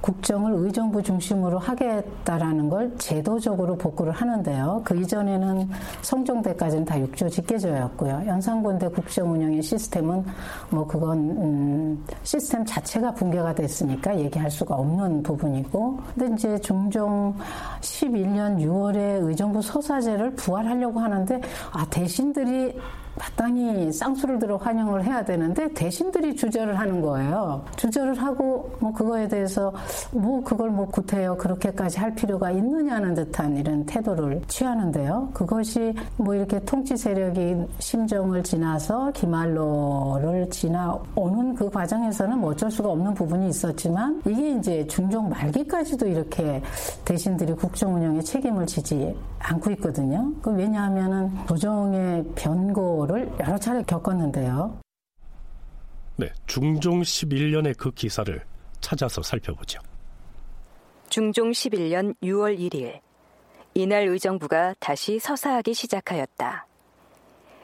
국정을 0.00 0.52
의정부 0.54 1.02
중심으로 1.02 1.58
하겠다라는 1.58 2.68
걸 2.68 2.96
제도적으로 2.98 3.76
복구를 3.76 4.12
하는데요. 4.12 4.82
그 4.84 4.96
이전에는 4.96 5.68
성종대까지는 6.02 6.84
다 6.84 7.00
육조 7.00 7.28
직계제였고요. 7.28 8.22
연산군대 8.26 8.88
국정 8.88 9.32
운영의 9.32 9.62
시스템은 9.62 10.24
뭐 10.70 10.86
그건 10.86 11.18
음 11.18 12.04
시스템 12.22 12.64
자체가 12.64 13.12
붕괴가 13.14 13.54
됐으니까 13.54 14.18
얘기할 14.18 14.50
수가 14.50 14.76
없는 14.76 15.22
부분이고, 15.22 15.98
근데 16.14 16.34
이제 16.34 16.58
중종 16.60 17.34
11년 17.80 18.58
6월에 18.58 19.26
의정부 19.26 19.60
서사제를 19.60 20.34
부활하려고 20.34 21.00
하는데 21.00 21.40
아 21.72 21.84
대신들이 21.90 22.78
마땅히 23.18 23.92
쌍수를 23.92 24.38
들어 24.38 24.56
환영을 24.56 25.04
해야 25.04 25.24
되는데 25.24 25.72
대신들이 25.74 26.36
주저를 26.36 26.78
하는 26.78 27.00
거예요. 27.00 27.64
주저를 27.76 28.14
하고 28.14 28.70
뭐 28.78 28.92
그거에 28.92 29.28
대해서 29.28 29.72
뭐 30.12 30.42
그걸 30.42 30.70
뭐 30.70 30.86
구태여 30.86 31.36
그렇게까지 31.36 31.98
할 31.98 32.14
필요가 32.14 32.50
있느냐는 32.50 33.14
듯한 33.14 33.56
이런 33.56 33.84
태도를 33.86 34.42
취하는데요. 34.46 35.30
그것이 35.34 35.94
뭐 36.16 36.34
이렇게 36.34 36.60
통치 36.60 36.96
세력이 36.96 37.56
심정을 37.78 38.42
지나서 38.42 39.10
기말로를 39.12 40.48
지나오는 40.50 41.54
그 41.54 41.70
과정에서는 41.70 42.38
뭐 42.38 42.50
어쩔 42.50 42.70
수가 42.70 42.90
없는 42.90 43.14
부분이 43.14 43.48
있었지만 43.48 44.22
이게 44.26 44.52
이제 44.52 44.86
중종 44.86 45.28
말기까지도 45.28 46.06
이렇게 46.06 46.62
대신들이 47.04 47.54
국정 47.54 47.94
운영에 47.94 48.20
책임을 48.20 48.66
지지 48.66 49.16
않고 49.40 49.70
있거든요. 49.72 50.32
그 50.42 50.50
왜냐하면은 50.50 51.30
조정의 51.46 52.24
변고 52.34 53.06
를 53.08 53.26
여러 53.40 53.56
차례 53.56 53.82
겪었는데요. 53.82 54.80
네, 56.16 56.30
중종 56.46 57.00
11년의 57.00 57.74
그 57.78 57.90
기사를 57.90 58.44
찾아서 58.80 59.22
살펴보죠. 59.22 59.80
중종 61.08 61.50
11년 61.52 62.14
6월 62.22 62.58
1일 62.58 63.00
이날 63.72 64.08
의정부가 64.08 64.74
다시 64.78 65.18
서사하기 65.18 65.72
시작하였다. 65.72 66.66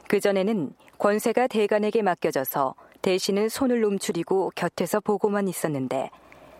그전에는 0.07 0.73
권세가 0.97 1.47
대간에게 1.47 2.01
맡겨져서 2.01 2.73
대신은 3.03 3.49
손을 3.49 3.83
움츠리고 3.83 4.51
곁에서 4.55 4.99
보고만 4.99 5.47
있었는데 5.47 6.09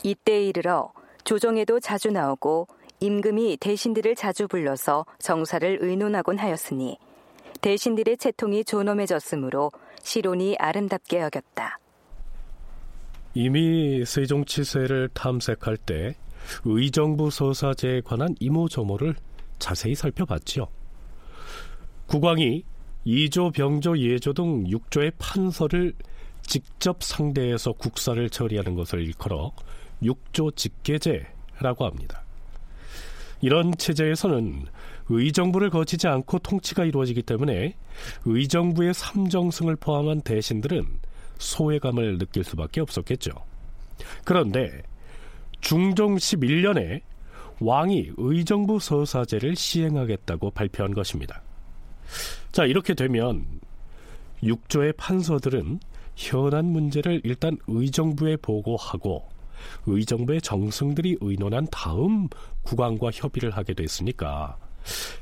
이때에 0.03 0.43
이르러 0.43 0.91
조정에도 1.23 1.79
자주 1.79 2.11
나오고 2.11 2.67
임금이 2.99 3.57
대신들을 3.57 4.13
자주 4.15 4.47
불러서 4.47 5.07
정사를 5.17 5.79
의논하곤 5.81 6.37
하였으니 6.37 6.99
대신들의 7.65 8.17
채통이 8.17 8.63
존엄해졌으므로 8.63 9.71
시론이 10.03 10.55
아름답게 10.59 11.19
여겼다. 11.19 11.79
이미 13.33 14.05
세종 14.05 14.45
치세를 14.45 15.09
탐색할 15.15 15.75
때 15.77 16.15
의정부 16.63 17.31
서사제에 17.31 18.01
관한 18.01 18.35
이모저모를 18.39 19.15
자세히 19.57 19.95
살펴봤지요. 19.95 20.67
국왕이 22.05 22.63
2조, 23.07 23.51
병조, 23.51 23.97
예조 23.97 24.33
등 24.33 24.65
6조의 24.65 25.13
판서를 25.17 25.93
직접 26.43 27.01
상대해서 27.01 27.71
국사를 27.71 28.29
처리하는 28.29 28.75
것을 28.75 29.01
일컬어 29.01 29.51
6조 30.03 30.55
직계제라고 30.55 31.85
합니다. 31.85 32.24
이런 33.41 33.75
체제에서는 33.77 34.65
의정부를 35.09 35.69
거치지 35.69 36.07
않고 36.07 36.39
통치가 36.39 36.83
이루어지기 36.85 37.21
때문에 37.23 37.75
의정부의 38.25 38.93
삼정승을 38.93 39.75
포함한 39.77 40.21
대신들은 40.21 40.85
소외감을 41.37 42.17
느낄 42.17 42.43
수밖에 42.43 42.81
없었겠죠. 42.81 43.31
그런데 44.23 44.81
중종 45.61 46.15
11년에 46.15 47.01
왕이 47.59 48.11
의정부 48.17 48.79
서사제를 48.79 49.55
시행하겠다고 49.55 50.51
발표한 50.51 50.93
것입니다. 50.93 51.41
자, 52.51 52.65
이렇게 52.65 52.93
되면 52.93 53.45
육조의 54.43 54.93
판서들은 54.93 55.79
현안 56.15 56.65
문제를 56.65 57.21
일단 57.23 57.57
의정부에 57.67 58.37
보고하고 58.37 59.27
의정부의 59.85 60.41
정승들이 60.41 61.17
의논한 61.21 61.67
다음 61.71 62.27
국왕과 62.63 63.11
협의를 63.11 63.51
하게 63.51 63.73
됐으니까 63.73 64.57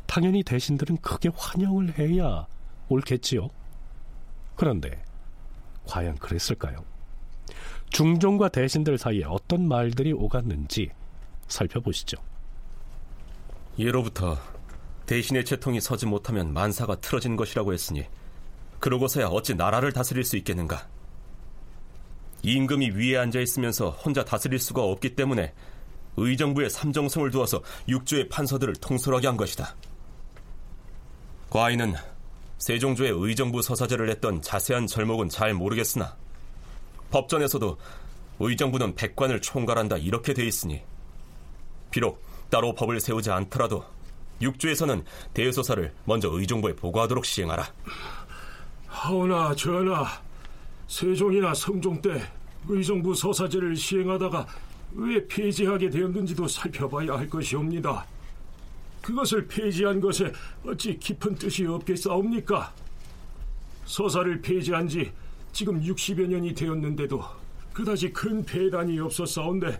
당연히 0.05 0.43
대신들은 0.43 0.97
크게 0.97 1.29
환영을 1.35 1.97
해야 1.97 2.45
옳겠지요. 2.89 3.49
그런데 4.55 5.01
과연 5.85 6.15
그랬을까요? 6.17 6.77
중종과 7.89 8.49
대신들 8.49 8.97
사이에 8.97 9.23
어떤 9.25 9.67
말들이 9.67 10.13
오갔는지 10.13 10.91
살펴보시죠. 11.47 12.17
예로부터 13.77 14.37
대신의 15.05 15.45
채통이 15.45 15.81
서지 15.81 16.05
못하면 16.05 16.53
만사가 16.53 16.95
틀어진 17.01 17.35
것이라고 17.35 17.73
했으니 17.73 18.05
그러고서야 18.79 19.27
어찌 19.27 19.55
나라를 19.55 19.93
다스릴 19.93 20.23
수 20.23 20.37
있겠는가? 20.37 20.87
임금이 22.43 22.91
위에 22.91 23.17
앉아 23.17 23.39
있으면서 23.39 23.89
혼자 23.89 24.23
다스릴 24.23 24.59
수가 24.59 24.83
없기 24.83 25.15
때문에 25.15 25.53
의정부에 26.17 26.69
삼정성을 26.69 27.31
두어서 27.31 27.61
육조의 27.87 28.29
판서들을 28.29 28.75
통솔하게 28.75 29.27
한 29.27 29.37
것이다. 29.37 29.75
과인은 31.49 31.95
세종조의 32.59 33.11
의정부 33.15 33.61
서사제를 33.61 34.09
했던 34.09 34.41
자세한 34.41 34.87
절목은 34.87 35.29
잘 35.29 35.53
모르겠으나 35.53 36.15
법전에서도 37.11 37.77
의정부는 38.39 38.95
백관을 38.95 39.41
총괄한다 39.41 39.97
이렇게 39.97 40.33
돼 40.33 40.45
있으니 40.45 40.81
비록 41.91 42.23
따로 42.49 42.73
법을 42.73 42.99
세우지 42.99 43.31
않더라도 43.31 43.83
육조에서는 44.41 45.05
대소사를 45.33 45.93
먼저 46.05 46.29
의정부에 46.31 46.75
보고하도록 46.75 47.25
시행하라. 47.25 47.71
하오나 48.87 49.55
전하, 49.55 50.05
세종이나 50.93 51.55
성종 51.55 52.03
때 52.03 52.21
의정부 52.67 53.15
서사제를 53.15 53.75
시행하다가 53.75 54.45
왜 54.93 55.27
폐지하게 55.27 55.89
되었는지도 55.89 56.47
살펴봐야 56.47 57.17
할 57.17 57.27
것이옵니다. 57.27 58.05
그것을 59.01 59.47
폐지한 59.47 59.99
것에 59.99 60.31
어찌 60.63 60.99
깊은 60.99 61.33
뜻이 61.33 61.65
없겠사옵니까? 61.65 62.71
서사를 63.85 64.39
폐지한 64.39 64.87
지 64.87 65.11
지금 65.51 65.81
60여 65.81 66.27
년이 66.27 66.53
되었는데도 66.53 67.23
그다지 67.73 68.13
큰 68.13 68.45
폐단이 68.45 68.99
없었사온데 68.99 69.79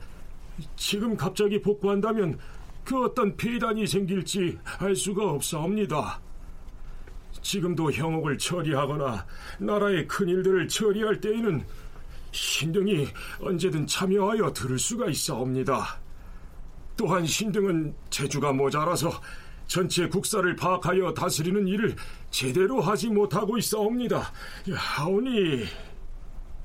지금 0.75 1.15
갑자기 1.15 1.61
복구한다면 1.61 2.39
그 2.83 3.05
어떤 3.05 3.37
폐단이 3.37 3.85
생길지 3.85 4.57
알 4.79 4.95
수가 4.95 5.29
없사옵니다. 5.29 6.19
지금도 7.43 7.91
형옥을 7.91 8.37
처리하거나 8.37 9.25
나라의 9.59 10.07
큰 10.07 10.27
일들을 10.29 10.67
처리할 10.67 11.21
때에는 11.21 11.63
신등이 12.31 13.07
언제든 13.41 13.85
참여하여 13.85 14.51
들을 14.53 14.79
수가 14.79 15.09
있사옵니다. 15.09 15.99
또한 16.97 17.25
신등은 17.25 17.93
재주가 18.09 18.51
모자라서 18.51 19.11
전체 19.67 20.07
국사를 20.07 20.55
파악하여 20.55 21.13
다스리는 21.13 21.67
일을 21.67 21.95
제대로 22.31 22.81
하지 22.81 23.09
못하고 23.09 23.57
있사옵니다. 23.57 24.31
하오니 24.73 25.65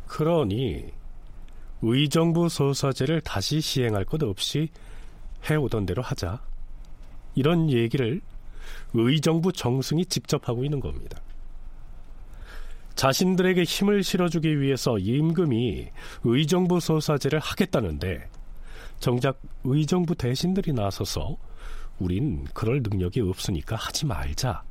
그러니 0.07 0.93
의정부 1.83 2.49
소사제를 2.49 3.21
다시 3.21 3.61
시행할 3.61 4.05
것 4.05 4.23
없이 4.23 4.69
해오던 5.49 5.87
대로 5.87 6.03
하자. 6.03 6.41
이런 7.35 7.71
얘기를 7.71 8.21
의정부 8.95 9.53
정승이 9.53 10.07
직접 10.07 10.49
하고 10.49 10.65
있는 10.65 10.81
겁니다. 10.81 11.21
자신들에게 12.95 13.63
힘을 13.63 14.03
실어주기 14.03 14.61
위해서 14.61 14.99
임금이 14.99 15.89
의정부 16.25 16.81
소사제를 16.81 17.39
하겠다는데 17.39 18.29
정작 18.99 19.41
의정부 19.63 20.17
대신들이 20.17 20.73
나서서 20.73 21.37
우린 22.01 22.45
그럴 22.55 22.83
능력이 22.83 23.21
없으니까 23.21 23.77
하지 23.77 24.07
말자 24.07 24.63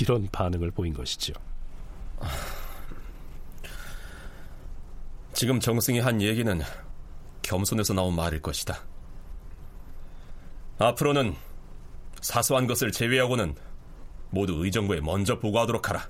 이런 0.00 0.28
반응을 0.30 0.70
보인 0.70 0.92
것이죠. 0.92 1.32
지금 5.32 5.60
정승이 5.60 5.98
한 6.00 6.22
얘기는 6.22 6.60
겸손에서 7.42 7.94
나온 7.94 8.14
말일 8.14 8.40
것이다. 8.40 8.78
앞으로는 10.78 11.34
사소한 12.20 12.66
것을 12.66 12.92
제외하고는 12.92 13.54
모두 14.30 14.64
의정부에 14.64 15.00
먼저 15.00 15.38
보고하도록 15.38 15.88
하라. 15.88 16.08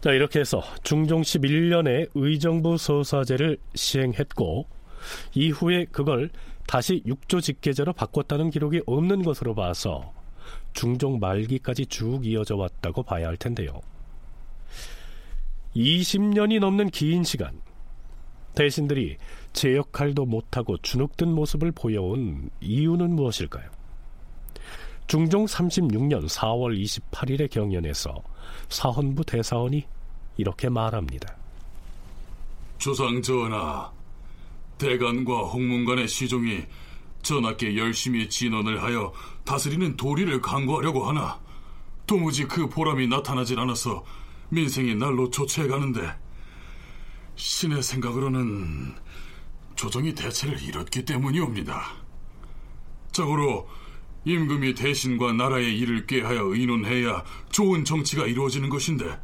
자, 0.00 0.12
이렇게 0.12 0.40
해서 0.40 0.62
중종 0.82 1.22
11년에 1.22 2.10
의정부 2.14 2.76
소사제를 2.76 3.58
시행했고 3.74 4.66
이후에 5.34 5.86
그걸 5.90 6.30
다시 6.66 7.02
육조 7.06 7.40
직계제로 7.40 7.92
바꿨다는 7.92 8.50
기록이 8.50 8.82
없는 8.86 9.22
것으로 9.22 9.54
봐서 9.54 10.12
중종 10.72 11.20
말기까지 11.20 11.86
쭉 11.86 12.26
이어져 12.26 12.56
왔다고 12.56 13.02
봐야 13.02 13.28
할 13.28 13.36
텐데요. 13.36 13.80
20년이 15.74 16.60
넘는 16.60 16.90
긴 16.90 17.24
시간 17.24 17.60
대신들이 18.54 19.16
제 19.52 19.74
역할도 19.76 20.26
못하고 20.26 20.76
주눅든 20.78 21.28
모습을 21.28 21.72
보여온 21.72 22.50
이유는 22.60 23.10
무엇일까요? 23.10 23.68
중종 25.06 25.44
36년 25.44 26.28
4월 26.28 26.82
28일의 26.82 27.50
경연에서 27.50 28.22
사헌부 28.68 29.24
대사원이 29.24 29.84
이렇게 30.36 30.68
말합니다. 30.68 31.36
주상 32.78 33.22
전하, 33.22 33.90
대간과 34.78 35.42
홍문관의 35.42 36.08
시종이 36.08 36.64
전하께 37.22 37.76
열심히 37.76 38.28
진언을 38.28 38.82
하여 38.82 39.12
다스리는 39.44 39.96
도리를 39.96 40.40
강구하려고 40.40 41.04
하나 41.04 41.40
도무지 42.06 42.44
그 42.44 42.68
보람이 42.68 43.06
나타나질 43.06 43.58
않아서 43.60 44.04
민생이 44.50 44.94
날로 44.94 45.30
조체해가는데 45.30 46.14
신의 47.36 47.82
생각으로는 47.82 48.94
조정이 49.74 50.14
대체를 50.14 50.62
잃었기 50.62 51.04
때문이옵니다. 51.04 51.82
자고로 53.12 53.68
임금이 54.24 54.74
대신과 54.74 55.32
나라의 55.34 55.78
일을 55.78 56.06
꾀하여 56.06 56.44
의논해야 56.44 57.24
좋은 57.50 57.84
정치가 57.84 58.26
이루어지는 58.26 58.68
것인데 58.68 59.20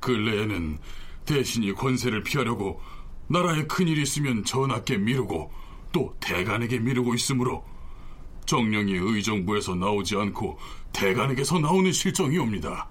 근래에는 0.00 0.78
대신이 1.26 1.74
권세를 1.74 2.22
피하려고 2.22 2.80
나라에 3.28 3.66
큰일이 3.66 4.02
있으면 4.02 4.44
전하께 4.44 4.98
미루고 4.98 5.52
또 5.92 6.16
대간에게 6.20 6.78
미루고 6.78 7.14
있으므로 7.14 7.64
정령이 8.46 8.94
의정부에서 8.94 9.74
나오지 9.74 10.16
않고 10.16 10.58
대간에게서 10.92 11.60
나오는 11.60 11.92
실정이옵니다. 11.92 12.88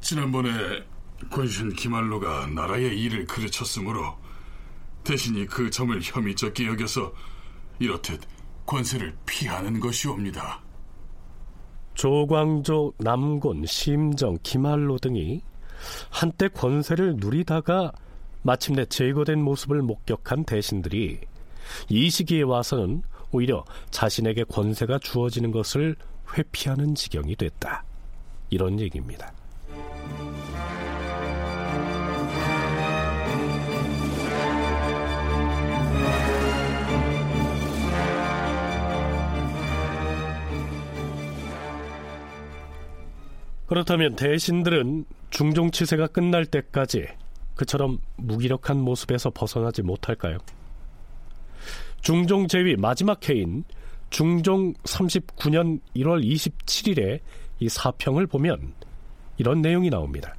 지난번에 0.00 0.84
권신 1.30 1.72
기말로가 1.72 2.46
나라의 2.46 2.98
일을 3.00 3.26
그르쳤으므로 3.26 4.18
대신이 5.04 5.46
그 5.46 5.70
점을 5.70 5.98
혐의적게 6.00 6.66
여겨서 6.66 7.12
이렇듯 7.78 8.20
권세를 8.66 9.16
피하는 9.26 9.80
것이옵니다. 9.80 10.60
조광조, 11.94 12.94
남곤, 12.98 13.66
심정, 13.66 14.38
기말로 14.42 14.98
등이 14.98 15.42
한때 16.10 16.48
권세를 16.48 17.16
누리다가 17.16 17.92
마침내 18.42 18.86
제거된 18.86 19.42
모습을 19.42 19.82
목격한 19.82 20.44
대신들이 20.44 21.20
이 21.88 22.10
시기에 22.10 22.42
와서는 22.42 23.02
오히려 23.32 23.64
자신에게 23.90 24.44
권세가 24.44 24.98
주어지는 25.00 25.50
것을 25.50 25.96
회피하는 26.36 26.94
지경이 26.94 27.36
됐다. 27.36 27.84
이런 28.50 28.80
얘기입니다. 28.80 29.32
그렇다면 43.70 44.16
대신들은 44.16 45.04
중종치세가 45.30 46.08
끝날 46.08 46.44
때까지 46.44 47.06
그처럼 47.54 47.98
무기력한 48.16 48.76
모습에서 48.76 49.30
벗어나지 49.30 49.82
못할까요? 49.82 50.38
중종 52.00 52.48
제위 52.48 52.74
마지막 52.74 53.28
해인 53.28 53.62
중종 54.10 54.72
39년 54.72 55.78
1월 55.94 56.24
27일에 56.24 57.20
이 57.60 57.68
사평을 57.68 58.26
보면 58.26 58.74
이런 59.38 59.62
내용이 59.62 59.88
나옵니다. 59.88 60.34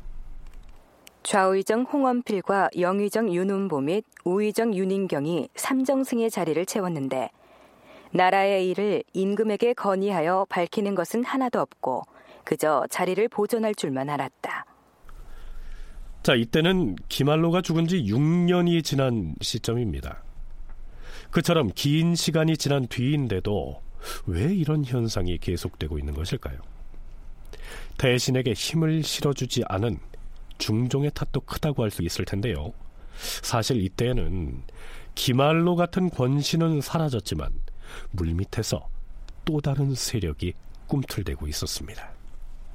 좌의정 1.24 1.84
홍원필과 1.84 2.72
영의정 2.78 3.34
윤운보 3.34 3.80
및 3.80 4.04
우의정 4.26 4.76
윤인경이 4.76 5.48
삼정승의 5.56 6.30
자리를 6.32 6.66
채웠는데 6.66 7.30
나라의 8.12 8.68
일을 8.72 9.06
임금에게 9.14 9.74
건의하여 9.76 10.48
밝히는 10.50 10.96
것은 10.96 11.24
하나도 11.24 11.62
없고 11.62 12.04
그저 12.44 12.86
자리를 12.90 13.28
보존할 13.30 13.76
줄만 13.76 14.10
알았다. 14.10 14.66
자, 16.24 16.36
이때는 16.36 16.96
기말로가 17.10 17.62
죽은 17.62 17.88
지 17.88 18.04
6년이 18.04 18.84
지난 18.84 19.34
시점입니다. 19.42 20.24
그처럼 21.32 21.72
긴 21.74 22.14
시간이 22.16 22.58
지난 22.58 22.88
뒤인데도 22.88 23.82
왜 24.28 24.54
이런 24.54 24.84
현상이 24.86 25.38
계속되고 25.38 25.98
있는 25.98 26.14
것일까요? 26.14 26.60
대신에게 27.98 28.54
힘을 28.54 29.04
실어주지 29.04 29.64
않은 29.68 30.00
중종의 30.58 31.12
탓도 31.14 31.42
크다고 31.42 31.84
할 31.84 31.92
수 31.92 32.04
있을 32.04 32.26
텐데요. 32.26 32.74
사실 33.42 33.82
이때에는 33.84 34.64
기말로 35.16 35.76
같은 35.76 36.10
권신은 36.10 36.82
사라졌지만 36.82 37.52
물밑에서 38.12 38.88
또 39.46 39.60
다른 39.60 39.94
세력이 39.96 40.54
꿈틀대고 40.88 41.48
있었습니다. 41.48 42.21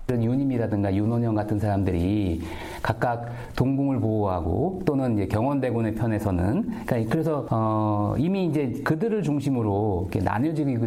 이런 0.08 0.22
윤임이라든가 0.22 0.94
윤원영 0.94 1.34
같은 1.34 1.58
사람들이 1.58 2.40
각각 2.80 3.28
동궁을 3.56 3.98
보호하고 3.98 4.82
또는 4.86 5.14
이제 5.14 5.26
경원대군의 5.26 5.96
편에서는 5.96 6.84
그러니까 6.86 7.10
그래서 7.10 7.44
어 7.50 8.14
이미 8.16 8.46
이제 8.46 8.72
그들을 8.84 9.24
중심으로 9.24 10.08
있기 10.12 10.24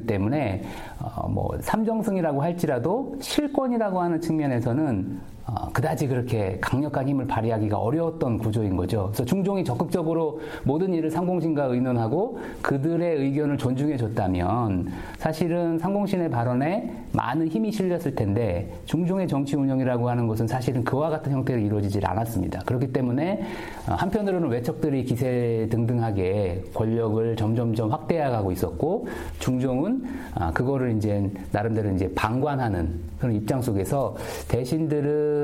때문에 0.08 0.64
어뭐 1.02 1.58
삼정승이라고 1.60 2.42
할지라도 2.42 3.18
실권이라고 3.20 4.00
하는 4.00 4.22
측면에서는 4.22 5.20
어, 5.50 5.70
그다지 5.74 6.08
그렇게 6.08 6.58
강력한 6.62 7.08
힘을 7.08 7.26
발휘하기가 7.26 7.78
어려웠던 7.78 8.38
구조인 8.38 8.76
거죠. 8.76 9.06
그래서 9.08 9.26
중종이 9.26 9.64
적극적으로 9.64 10.40
모든 10.64 10.94
일을 10.94 11.10
상공신과 11.10 11.66
의논하고 11.66 12.40
그들의 12.62 13.18
의견을 13.18 13.58
존중해 13.58 13.98
줬다면 13.98 14.92
사실은 15.18 15.80
상공신의 15.80 16.30
발언에 16.30 16.94
많은 17.14 17.48
힘이 17.48 17.72
실렸을 17.72 18.14
텐데 18.14 18.72
중종의 18.86 19.28
정치 19.28 19.56
운영이라고 19.56 20.08
하는 20.08 20.28
것은 20.28 20.48
사실은 20.48 20.84
그와 20.84 21.10
같은 21.10 21.32
형태로 21.32 21.60
이루어지질 21.60 22.06
않았습니다. 22.06 22.62
그렇기 22.66 22.94
때문에 22.94 23.42
어, 23.90 23.94
한편으로는 23.96 24.50
외척들이 24.50 25.04
기세 25.06 25.68
등등하게 25.72 26.64
권력을 26.76 27.36
점점점 27.36 27.92
확대해가고 27.92 28.52
있었고 28.52 29.08
중종은 29.40 30.04
아, 30.36 30.52
그거를 30.52 30.96
이제 30.96 31.28
나름대로 31.52 31.90
이제 31.92 32.12
방관하는 32.14 33.00
그런 33.18 33.36
입장 33.36 33.62
속에서 33.62 34.16
대신들은 34.48 35.39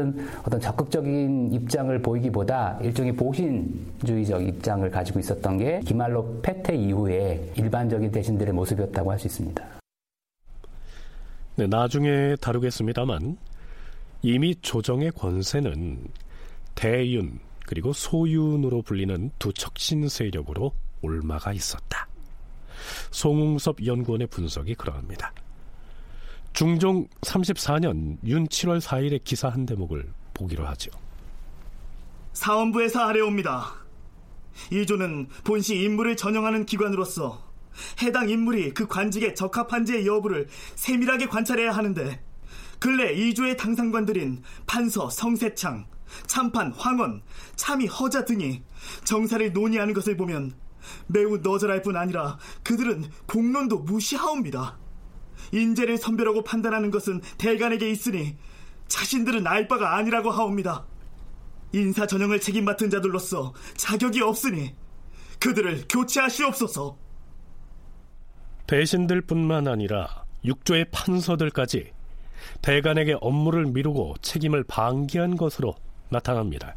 어떤 0.46 0.60
적극적인 0.60 1.54
입장을 1.54 2.02
보이기보다 2.02 2.80
일종의 2.82 3.16
보신주의적 3.16 4.48
입장을 4.48 4.90
가지고 4.90 5.20
있었던 5.20 5.58
게 5.58 5.80
기말로 5.86 6.40
패퇴 6.42 6.76
이후에 6.76 7.52
일반적인 7.56 8.12
대신들의 8.12 8.54
모습이었다고 8.54 9.12
할 9.12 9.20
수 9.20 9.28
있습니다. 9.28 9.64
네, 11.58 11.68
나중에 11.68 12.36
다루겠습니다만 12.42 13.38
이미 14.22 14.56
조정의 14.56 15.12
권세는 15.12 16.00
대윤 16.76 17.40
그리고 17.66 17.94
소윤으로 17.94 18.82
불리는 18.82 19.32
두 19.40 19.54
척신 19.54 20.10
세력으로 20.10 20.72
올마가 21.02 21.54
있었다. 21.54 22.08
송웅섭 23.12 23.86
연구원의 23.86 24.28
분석이 24.28 24.76
그러합니다. 24.76 25.32
중종 26.56 27.06
34년 27.20 28.18
윤 28.26 28.48
7월 28.48 28.80
4일의 28.80 29.26
기사 29.26 29.50
한 29.50 29.66
대목을 29.66 30.10
보기로 30.34 30.66
하죠. 30.68 30.90
사원부에서 32.32 33.02
아래옵니다. 33.02 33.74
이조는 34.72 35.28
본시 35.44 35.76
임무를 35.76 36.16
전형하는 36.16 36.66
기관으로서 36.66 37.44
해당 38.02 38.30
인물이 38.30 38.74
그 38.74 38.88
관직에 38.88 39.34
적합한지의 39.34 40.08
여부를 40.08 40.48
세밀하게 40.76 41.26
관찰해야 41.26 41.74
하는데 41.74 42.24
근래 42.80 43.12
이조의 43.12 43.58
당상관들인 43.58 44.42
판서 44.66 45.10
성세창, 45.10 45.86
참판 46.26 46.72
황원, 46.72 47.22
참이 47.58 47.88
허자 47.88 48.24
등이 48.24 48.64
정사를 49.04 49.52
논의하는 49.52 49.94
것을 49.94 50.16
보면 50.16 50.54
매우 51.08 51.38
너절할 51.38 51.82
뿐 51.82 51.98
아니라 51.98 52.38
그들은 52.64 53.10
공론도 53.26 53.80
무시하옵니다. 53.80 54.85
인재를 55.52 55.98
선별하고 55.98 56.44
판단하는 56.44 56.92
것은 56.92 57.22
대간에게 57.38 57.90
있으니 57.90 58.36
자신들은 58.88 59.48
알 59.48 59.68
바가 59.68 59.98
아니라고 59.98 60.32
하옵니다. 60.32 60.86
인사 61.74 62.08
전형을 62.08 62.40
책임 62.40 62.66
맡은 62.66 62.90
자들로서 62.90 63.54
자격이 63.76 64.22
없으니 64.22 64.74
그들을 65.40 65.86
교체하시옵소서. 65.90 66.98
대신들뿐만 68.68 69.68
아니라 69.68 70.24
육조의 70.44 70.86
판서들까지 70.92 71.92
대간에게 72.62 73.18
업무를 73.22 73.66
미루고 73.66 74.16
책임을 74.22 74.64
방기한 74.64 75.36
것으로 75.36 75.76
나타납니다. 76.10 76.76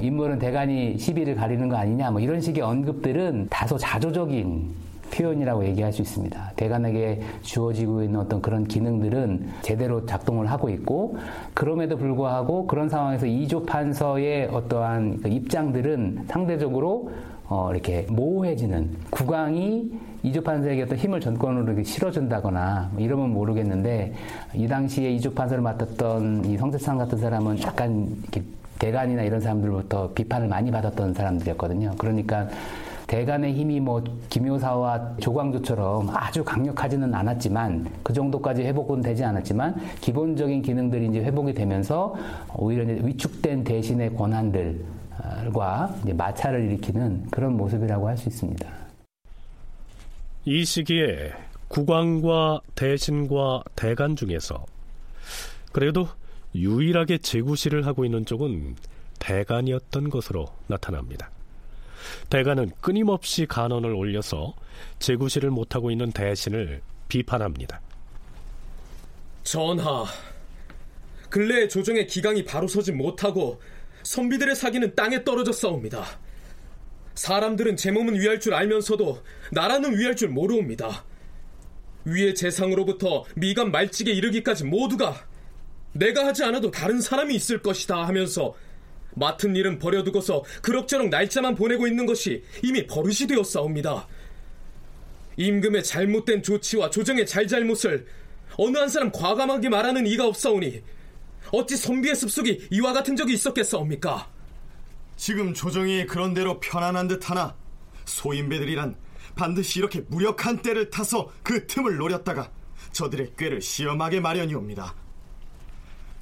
인물은 0.00 0.38
대간이 0.38 0.96
시비를 0.96 1.34
가리는 1.34 1.68
거 1.68 1.76
아니냐 1.76 2.10
뭐 2.10 2.20
이런 2.20 2.40
식의 2.40 2.62
언급들은 2.62 3.48
다소 3.48 3.76
자조적인 3.76 4.72
표현이라고 5.10 5.64
얘기할 5.66 5.92
수 5.92 6.02
있습니다. 6.02 6.52
대간에게 6.56 7.20
주어지고 7.42 8.02
있는 8.02 8.20
어떤 8.20 8.40
그런 8.40 8.64
기능들은 8.64 9.48
제대로 9.62 10.04
작동을 10.06 10.50
하고 10.50 10.68
있고 10.68 11.16
그럼에도 11.54 11.96
불구하고 11.96 12.66
그런 12.66 12.88
상황에서 12.88 13.26
이조 13.26 13.64
판서의 13.64 14.48
어떠한 14.52 15.20
그 15.22 15.28
입장들은 15.28 16.24
상대적으로 16.28 17.10
어 17.48 17.70
이렇게 17.72 18.06
모호해지는 18.10 18.90
국왕이 19.10 19.90
이조 20.22 20.42
판서에게 20.42 20.82
어떤 20.82 20.98
힘을 20.98 21.20
전권으로 21.20 21.64
이렇게 21.64 21.84
실어준다거나 21.84 22.90
뭐 22.92 23.02
이러면 23.02 23.32
모르겠는데 23.32 24.12
이 24.54 24.68
당시에 24.68 25.10
이조 25.12 25.32
판서를 25.32 25.62
맡았던 25.62 26.44
이 26.44 26.56
성세상 26.58 26.98
같은 26.98 27.18
사람은 27.18 27.62
약간 27.62 28.16
이렇게 28.22 28.42
대간이나 28.78 29.22
이런 29.22 29.40
사람들부터 29.40 30.12
비판을 30.14 30.48
많이 30.48 30.70
받았던 30.70 31.14
사람들이었거든요. 31.14 31.92
그러니까 31.98 32.48
대간의 33.08 33.54
힘이 33.54 33.80
뭐 33.80 34.04
김효사와 34.28 35.16
조광조처럼 35.18 36.10
아주 36.14 36.44
강력하지는 36.44 37.12
않았지만 37.12 37.90
그 38.02 38.12
정도까지 38.12 38.62
회복은 38.62 39.00
되지 39.00 39.24
않았지만 39.24 39.74
기본적인 40.02 40.60
기능들이 40.62 41.08
이제 41.08 41.20
회복이 41.20 41.54
되면서 41.54 42.14
오히려 42.54 42.84
이제 42.84 43.00
위축된 43.02 43.64
대신의 43.64 44.14
권한들과 44.14 45.94
이제 46.04 46.12
마찰을 46.12 46.64
일으키는 46.64 47.28
그런 47.30 47.56
모습이라고 47.56 48.06
할 48.06 48.18
수 48.18 48.28
있습니다. 48.28 48.68
이 50.44 50.64
시기에 50.64 51.32
국왕과 51.68 52.60
대신과 52.74 53.62
대간 53.74 54.16
중에서 54.16 54.64
그래도 55.72 56.08
유일하게 56.54 57.18
제구실을 57.18 57.86
하고 57.86 58.04
있는 58.04 58.24
쪽은 58.26 58.74
대간이었던 59.18 60.10
것으로 60.10 60.46
나타납니다. 60.66 61.30
대간은 62.30 62.72
끊임없이 62.80 63.46
간언을 63.46 63.92
올려서 63.94 64.54
제구실을 64.98 65.50
못하고 65.50 65.90
있는 65.90 66.12
대신을 66.12 66.82
비판합니다. 67.08 67.80
전하, 69.42 70.04
근래 71.30 71.68
조정의 71.68 72.06
기강이 72.06 72.44
바로 72.44 72.68
서지 72.68 72.92
못하고 72.92 73.60
선비들의 74.02 74.54
사기는 74.54 74.94
땅에 74.94 75.24
떨어져 75.24 75.52
싸웁니다. 75.52 76.04
사람들은 77.14 77.76
제 77.76 77.90
몸은 77.90 78.20
위할 78.20 78.38
줄 78.38 78.54
알면서도 78.54 79.22
나라는 79.52 79.98
위할 79.98 80.14
줄 80.14 80.28
모르옵니다. 80.28 81.04
위의 82.04 82.34
재상으로부터 82.34 83.24
미간 83.34 83.70
말직에 83.70 84.12
이르기까지 84.12 84.64
모두가 84.64 85.26
내가 85.92 86.26
하지 86.26 86.44
않아도 86.44 86.70
다른 86.70 87.00
사람이 87.00 87.34
있을 87.34 87.60
것이다 87.60 88.06
하면서 88.06 88.54
맡은 89.18 89.56
일은 89.56 89.78
버려두고서 89.78 90.44
그럭저럭 90.62 91.08
날짜만 91.08 91.54
보내고 91.54 91.86
있는 91.86 92.06
것이 92.06 92.42
이미 92.62 92.86
버릇이 92.86 93.26
되었사옵니다. 93.28 94.06
임금의 95.36 95.84
잘못된 95.84 96.42
조치와 96.42 96.90
조정의 96.90 97.26
잘잘못을 97.26 98.06
어느 98.56 98.76
한 98.76 98.88
사람 98.88 99.12
과감하게 99.12 99.68
말하는 99.68 100.06
이가 100.06 100.26
없사오니 100.26 100.82
어찌 101.52 101.76
선비의 101.76 102.16
습속이 102.16 102.68
이와 102.72 102.92
같은 102.92 103.16
적이 103.16 103.34
있었겠사옵니까? 103.34 104.28
지금 105.16 105.54
조정이 105.54 106.06
그런대로 106.06 106.60
편안한 106.60 107.08
듯하나 107.08 107.56
소인배들이란 108.04 108.96
반드시 109.36 109.78
이렇게 109.78 110.00
무력한 110.08 110.62
때를 110.62 110.90
타서 110.90 111.30
그 111.42 111.66
틈을 111.66 111.96
노렸다가 111.96 112.50
저들의 112.92 113.32
꾀를 113.36 113.60
시험하게 113.60 114.20
마련이옵니다. 114.20 114.94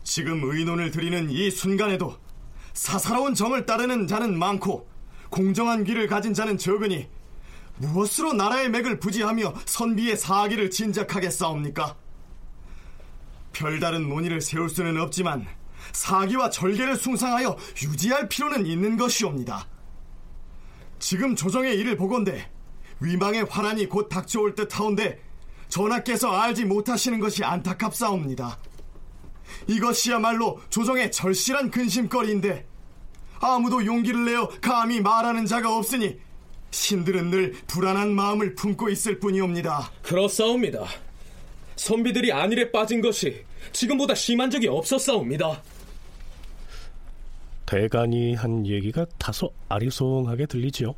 지금 0.04 0.42
의논을 0.44 0.90
드리는 0.90 1.30
이 1.30 1.50
순간에도 1.50 2.16
사사로운 2.76 3.34
정을 3.34 3.64
따르는 3.64 4.06
자는 4.06 4.38
많고 4.38 4.86
공정한 5.30 5.82
길을 5.82 6.06
가진 6.08 6.34
자는 6.34 6.58
적으니 6.58 7.08
무엇으로 7.78 8.34
나라의 8.34 8.70
맥을 8.70 9.00
부지하며 9.00 9.54
선비의 9.64 10.16
사기를 10.18 10.70
진작하게 10.70 11.30
싸웁니까? 11.30 11.96
별다른 13.54 14.08
논의를 14.10 14.42
세울 14.42 14.68
수는 14.68 15.00
없지만 15.00 15.46
사기와 15.92 16.50
절개를 16.50 16.96
숭상하여 16.96 17.56
유지할 17.82 18.28
필요는 18.28 18.66
있는 18.66 18.98
것이옵니다. 18.98 19.66
지금 20.98 21.34
조정의 21.34 21.78
일을 21.78 21.96
보건대 21.96 22.50
위망의 23.00 23.46
화란이 23.48 23.88
곧 23.88 24.10
닥쳐올 24.10 24.54
듯하온데 24.54 25.22
전하께서 25.68 26.30
알지 26.30 26.66
못하시는 26.66 27.20
것이 27.20 27.42
안타깝사옵니다. 27.42 28.58
이것이야말로 29.66 30.60
조정의 30.70 31.12
절실한 31.12 31.70
근심거리인데 31.70 32.66
아무도 33.40 33.84
용기를 33.84 34.24
내어 34.24 34.48
감히 34.60 35.00
말하는 35.00 35.46
자가 35.46 35.76
없으니 35.76 36.18
신들은 36.70 37.30
늘 37.30 37.52
불안한 37.66 38.12
마음을 38.14 38.54
품고 38.54 38.88
있을 38.90 39.18
뿐이옵니다. 39.18 39.90
그렇사옵니다. 40.02 40.84
선비들이 41.76 42.32
안일에 42.32 42.70
빠진 42.70 43.00
것이 43.00 43.44
지금보다 43.72 44.14
심한 44.14 44.50
적이 44.50 44.68
없었사옵니다. 44.68 45.62
대간이 47.66 48.34
한 48.34 48.66
얘기가 48.66 49.06
다소 49.18 49.52
아리송하게 49.68 50.46
들리지요. 50.46 50.94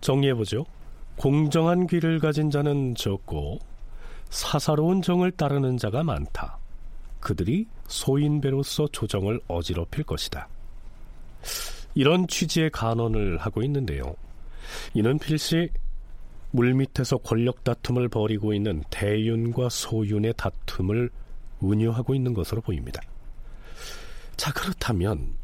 정리해보죠. 0.00 0.66
공정한 1.16 1.86
귀를 1.86 2.18
가진 2.18 2.50
자는 2.50 2.94
적고 2.94 3.60
사사로운 4.30 5.02
정을 5.02 5.30
따르는 5.30 5.76
자가 5.76 6.02
많다. 6.02 6.58
그들이 7.22 7.66
소인배로서 7.86 8.88
조정을 8.88 9.40
어지럽힐 9.48 10.04
것이다. 10.04 10.48
이런 11.94 12.26
취지의 12.26 12.70
간언을 12.70 13.38
하고 13.38 13.62
있는데요. 13.62 14.14
이는 14.92 15.18
필시 15.18 15.70
물밑에서 16.50 17.18
권력 17.18 17.64
다툼을 17.64 18.08
벌이고 18.08 18.52
있는 18.52 18.82
대윤과 18.90 19.68
소윤의 19.70 20.34
다툼을 20.36 21.10
운유하고 21.60 22.14
있는 22.14 22.34
것으로 22.34 22.60
보입니다. 22.60 23.00
자, 24.36 24.52
그렇다면 24.52 25.34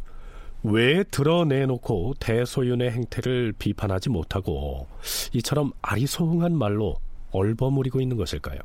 왜 0.65 1.05
드러내놓고 1.05 2.15
대소윤의 2.19 2.91
행태를 2.91 3.53
비판하지 3.59 4.11
못하고 4.11 4.89
이처럼 5.33 5.73
아리소흥한 5.83 6.57
말로 6.57 6.97
얼버무리고 7.31 8.01
있는 8.01 8.17
것일까요? 8.17 8.59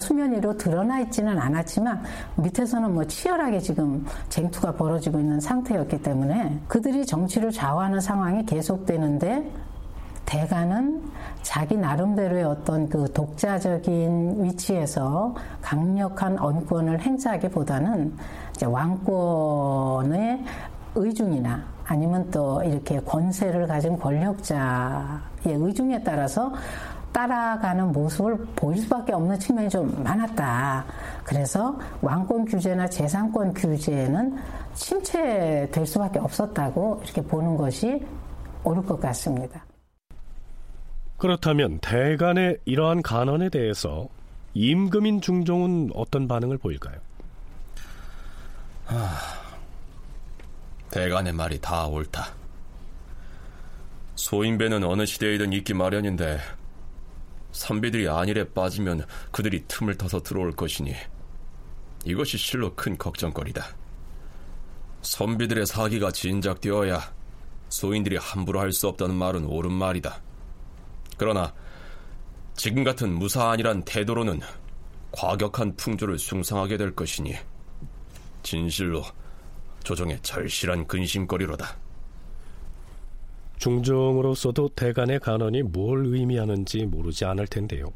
수면 0.00 0.32
위로 0.32 0.56
드러나 0.56 1.00
있지는 1.00 1.36
않았지만 1.40 2.00
밑에서는 2.36 2.94
뭐 2.94 3.04
치열하게 3.04 3.58
지금 3.58 4.06
쟁투가 4.28 4.74
벌어지고 4.76 5.18
있는 5.18 5.40
상태였기 5.40 6.02
때문에 6.02 6.60
그들이 6.68 7.04
정치를 7.04 7.50
좌우하는 7.50 8.00
상황이 8.00 8.46
계속되는데 8.46 9.50
대가는 10.24 11.02
자기 11.42 11.76
나름대로의 11.76 12.44
어떤 12.44 12.88
그 12.88 13.12
독자적인 13.12 14.44
위치에서 14.44 15.34
강력한 15.60 16.38
언권을 16.38 17.00
행사하기보다는 17.00 18.16
왕권의 18.64 20.44
의중이나 20.94 21.64
아니면 21.86 22.30
또 22.30 22.62
이렇게 22.62 23.00
권세를 23.00 23.66
가진 23.66 23.98
권력자의 23.98 25.18
의중에 25.46 26.04
따라서 26.04 26.52
따라가는 27.12 27.92
모습을 27.92 28.36
보일 28.54 28.78
수밖에 28.78 29.12
없는 29.12 29.38
측면이 29.38 29.68
좀 29.68 30.02
많았다. 30.02 30.84
그래서 31.24 31.78
왕권 32.00 32.44
규제나 32.44 32.88
재산권 32.88 33.54
규제는 33.54 34.36
침체될 34.74 35.86
수밖에 35.86 36.18
없었다고 36.18 37.00
이렇게 37.04 37.22
보는 37.22 37.56
것이 37.56 38.04
옳을 38.64 38.84
것 38.84 39.00
같습니다. 39.00 39.64
그렇다면 41.16 41.78
대간의 41.80 42.58
이러한 42.64 43.02
간언에 43.02 43.48
대해서 43.48 44.08
임금인 44.54 45.20
중종은 45.20 45.90
어떤 45.94 46.28
반응을 46.28 46.58
보일까요? 46.58 46.96
하... 48.86 48.96
대간의 50.90 51.32
말이 51.32 51.60
다 51.60 51.86
옳다. 51.86 52.28
소인배는 54.14 54.84
어느 54.84 55.06
시대이든 55.06 55.52
있기 55.52 55.74
마련인데 55.74 56.38
선비들이 57.52 58.08
안일에 58.08 58.52
빠지면 58.52 59.06
그들이 59.30 59.64
틈을 59.68 59.96
타서 59.96 60.22
들어올 60.22 60.52
것이니 60.52 60.94
이것이 62.04 62.38
실로 62.38 62.74
큰 62.74 62.96
걱정거리다. 62.96 63.64
선비들의 65.02 65.66
사기가 65.66 66.10
진작되어야 66.10 67.12
소인들이 67.68 68.16
함부로 68.16 68.60
할 68.60 68.72
수 68.72 68.88
없다는 68.88 69.14
말은 69.14 69.44
옳은 69.44 69.72
말이다. 69.72 70.20
그러나 71.16 71.52
지금 72.54 72.84
같은 72.84 73.12
무사안이란 73.14 73.84
태도로는 73.84 74.40
과격한 75.12 75.76
풍조를 75.76 76.18
숭상하게 76.18 76.76
될 76.76 76.94
것이니 76.94 77.34
진실로 78.42 79.02
조정의 79.84 80.20
절실한 80.22 80.86
근심거리로다. 80.86 81.76
중종으로서도 83.58 84.70
대간의 84.70 85.20
간언이 85.20 85.62
뭘 85.62 86.06
의미하는지 86.06 86.86
모르지 86.86 87.24
않을 87.24 87.46
텐데요. 87.46 87.92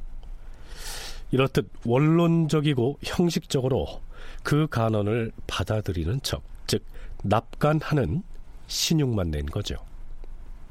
이렇듯 1.31 1.71
원론적이고 1.85 2.99
형식적으로 3.03 4.01
그 4.43 4.67
간언을 4.69 5.33
받아들이는 5.47 6.21
척, 6.23 6.43
즉 6.67 6.85
납간하는 7.23 8.23
신용만 8.67 9.31
낸 9.31 9.47
거죠. 9.47 9.77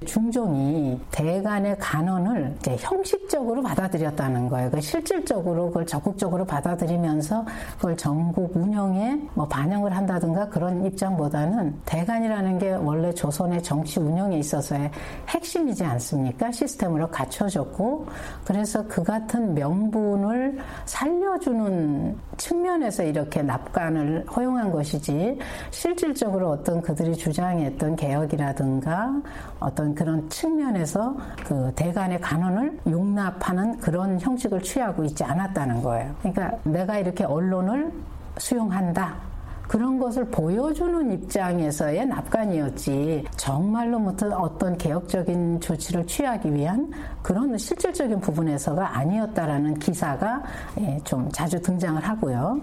중종이 0.06 1.00
대간의 1.12 1.78
간언을 1.78 2.56
형식적으로 2.80 3.62
받아들였다는 3.62 4.50
거예요. 4.50 4.72
그 4.72 4.82
실질적으로 4.82 5.68
그걸 5.68 5.86
적극적으로 5.86 6.44
받아들이면서 6.44 7.46
그걸 7.76 7.96
전국 7.96 8.56
운영에 8.56 9.22
뭐 9.36 9.48
반영을 9.48 9.96
한다든가 9.96 10.50
그런 10.50 10.84
입장보다는 10.86 11.76
대간이라는 11.86 12.58
게 12.58 12.72
원래 12.72 13.14
조선의 13.14 13.62
정치 13.62 14.00
운영에 14.00 14.40
있어서의 14.40 14.90
핵심이지 15.30 15.84
않습니까? 15.84 16.52
시스템으로 16.52 17.08
갖춰졌고 17.08 18.08
그래서 18.44 18.84
그 18.88 19.04
같은 19.04 19.54
명분을 19.54 20.58
살려주는 20.86 22.18
측면에서 22.38 23.04
이렇게 23.04 23.44
납관을 23.44 24.26
허용한 24.36 24.72
것이지 24.72 25.38
실질적으로 25.70 26.50
어떤 26.50 26.82
그들이 26.82 27.16
주장했던 27.16 27.96
개혁이라든가 27.96 29.22
어떤 29.60 29.91
그런 29.96 30.30
측면에서 30.30 31.16
그 31.46 31.72
대간의 31.76 32.22
간언을 32.22 32.80
용납하는 32.88 33.78
그런 33.78 34.20
형식을 34.20 34.62
취하고 34.62 35.04
있지 35.04 35.24
않았다는 35.24 35.82
거예요. 35.82 36.16
그러니까 36.20 36.58
내가 36.64 36.98
이렇게 36.98 37.24
언론을 37.24 37.92
수용한다. 38.38 39.32
그런 39.72 39.98
것을 40.00 40.26
보여주는 40.26 41.14
입장에서의 41.14 42.06
납관이었지 42.06 43.24
정말로 43.38 44.00
무슨 44.00 44.34
어떤 44.34 44.78
개혁적인 44.78 45.62
조치를 45.62 46.06
취하기 46.08 46.54
위한 46.54 46.92
그런 47.22 47.58
실질적인 47.58 48.20
부분에서가 48.20 48.98
아니었다라는 48.98 49.80
기사가 49.80 50.44
예, 50.82 51.00
좀 51.06 51.30
자주 51.32 51.62
등장을 51.62 52.04
하고요. 52.04 52.60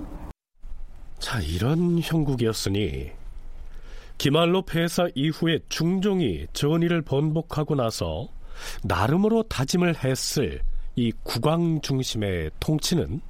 자 1.18 1.40
이런 1.40 1.98
형국이었으니 2.02 3.10
기말로 4.18 4.62
폐사 4.62 5.08
이후에 5.14 5.60
중종이 5.68 6.46
전의를 6.52 7.02
번복하고 7.02 7.76
나서 7.76 8.28
나름으로 8.82 9.44
다짐을 9.44 10.04
했을 10.04 10.60
이 10.96 11.12
국왕 11.22 11.80
중심의 11.80 12.50
통치는 12.58 13.20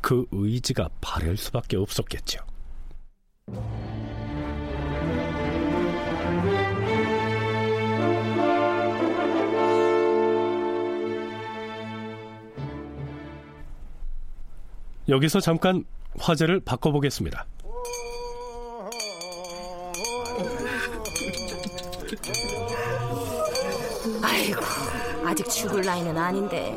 그 0.00 0.24
의지가 0.30 0.88
바랄 1.00 1.36
수밖에 1.36 1.76
없었겠죠. 1.76 2.38
여기서 15.08 15.40
잠깐 15.40 15.84
화제를 16.20 16.60
바꿔보겠습니다. 16.60 17.46
아이고, 24.22 24.60
아직 25.24 25.48
죽을 25.48 25.82
나이는 25.82 26.16
아닌데. 26.16 26.76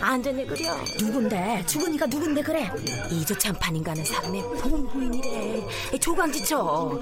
안전히 0.00 0.46
그려. 0.46 0.74
누군데? 0.98 1.64
죽은이가 1.66 2.06
누군데 2.06 2.42
그래? 2.42 2.70
이조참판인가는 3.10 4.04
사람의 4.04 4.42
본부인이래. 4.60 5.66
조광지처. 6.00 7.00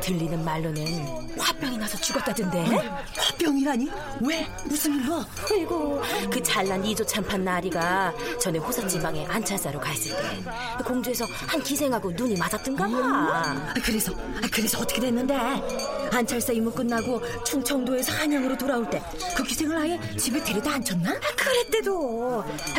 들리는 0.00 0.44
말로는 0.44 1.36
화병이 1.38 1.78
나서 1.78 1.98
죽었다던데. 1.98 2.64
화병이라니? 3.16 3.90
왜? 4.22 4.46
무슨 4.64 4.94
일로? 4.94 5.24
아이고, 5.50 6.00
그 6.32 6.42
잘난 6.42 6.84
이조참판 6.84 7.44
나리가 7.44 8.14
전에 8.40 8.58
호사지방에 8.58 9.26
안찰사로 9.26 9.80
갔을 9.80 10.12
때 10.12 10.82
공주에서 10.84 11.24
한 11.46 11.62
기생하고 11.62 12.12
눈이 12.12 12.36
맞았던가 12.36 12.86
봐. 12.88 12.96
아, 12.98 13.74
그래서 13.84 14.12
아, 14.12 14.48
그래서 14.52 14.78
어떻게 14.78 15.00
됐는데? 15.00 15.34
안찰사 16.12 16.52
임무 16.52 16.70
끝나고 16.72 17.20
충청도에서 17.44 18.12
한양으로 18.12 18.56
돌아올 18.56 18.88
때 18.88 19.02
그 19.36 19.42
기생을 19.42 19.76
아예 19.76 20.00
집에 20.16 20.42
데려다 20.42 20.72
앉혔나? 20.74 21.10
아, 21.10 21.20
그랬대도. 21.36 22.05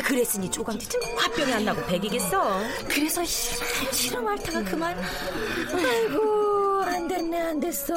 그랬으니 0.04 0.50
조광지처 0.50 0.98
화병이 1.18 1.54
안 1.54 1.66
나고 1.66 1.86
백이겠어. 1.88 2.60
그래서 2.88 3.24
싫어 3.26 4.22
말타가 4.22 4.64
그만. 4.64 4.98
아이고 5.74 6.82
안 6.84 7.08
됐네 7.08 7.42
안 7.42 7.60
됐어. 7.60 7.94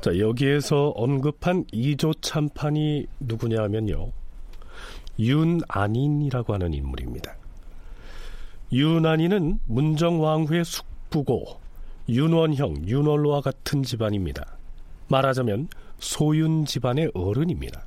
자 0.00 0.16
여기에서 0.18 0.92
언급한 0.94 1.64
이조 1.72 2.14
참판이 2.20 3.06
누구냐면요 3.20 4.12
윤안인이라고 5.18 6.54
하는 6.54 6.72
인물입니다. 6.72 7.36
윤안인은 8.70 9.60
문정왕후의 9.66 10.64
숙부고 10.64 11.60
윤원형, 12.08 12.86
윤월로와 12.86 13.40
같은 13.40 13.82
집안입니다. 13.82 14.56
말하자면 15.08 15.68
소윤 15.98 16.64
집안의 16.64 17.12
어른입니다. 17.14 17.84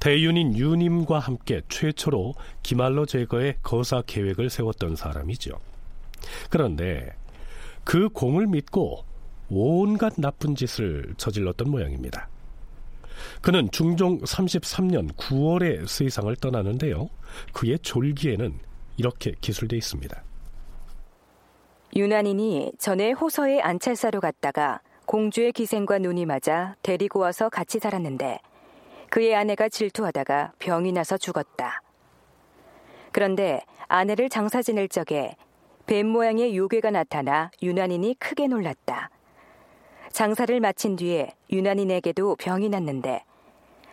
대윤인 0.00 0.56
윤임과 0.56 1.18
함께 1.18 1.62
최초로 1.68 2.34
기말로 2.62 3.04
제거의 3.04 3.56
거사 3.62 4.02
계획을 4.06 4.48
세웠던 4.48 4.96
사람이죠. 4.96 5.58
그런데 6.50 7.14
그 7.84 8.08
공을 8.08 8.46
믿고 8.46 9.04
온갖 9.50 10.14
나쁜 10.18 10.54
짓을 10.54 11.14
저질렀던 11.16 11.70
모양입니다. 11.70 12.28
그는 13.40 13.68
중종 13.72 14.20
33년 14.20 15.12
9월에 15.14 15.86
세상을 15.86 16.34
떠나는데요. 16.36 17.08
그의 17.52 17.78
졸기에는 17.80 18.58
이렇게 18.96 19.32
기술돼 19.40 19.76
있습니다. 19.76 20.22
유난인이 21.96 22.72
전에 22.78 23.12
호서의 23.12 23.62
안찰사로 23.62 24.20
갔다가 24.20 24.80
공주의 25.08 25.52
기생과 25.52 26.00
눈이 26.00 26.26
맞아 26.26 26.76
데리고 26.82 27.18
와서 27.20 27.48
같이 27.48 27.78
살았는데 27.78 28.40
그의 29.08 29.34
아내가 29.34 29.70
질투하다가 29.70 30.52
병이 30.58 30.92
나서 30.92 31.16
죽었다. 31.16 31.80
그런데 33.10 33.62
아내를 33.86 34.28
장사 34.28 34.60
지낼 34.60 34.86
적에 34.86 35.34
뱀 35.86 36.06
모양의 36.08 36.54
요괴가 36.54 36.90
나타나 36.90 37.50
유난인이 37.62 38.16
크게 38.18 38.48
놀랐다. 38.48 39.08
장사를 40.12 40.60
마친 40.60 40.94
뒤에 40.96 41.30
유난인에게도 41.50 42.36
병이 42.36 42.68
났는데 42.68 43.24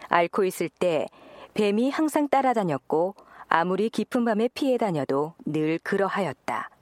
앓고 0.09 0.43
있을 0.43 0.67
때 0.67 1.07
뱀이 1.53 1.91
항상 1.91 2.27
따라다녔고 2.27 3.15
아무리 3.47 3.89
깊은 3.89 4.25
밤에 4.25 4.49
피해 4.53 4.77
다녀도 4.77 5.33
늘 5.45 5.79
그러하였다. 5.81 6.74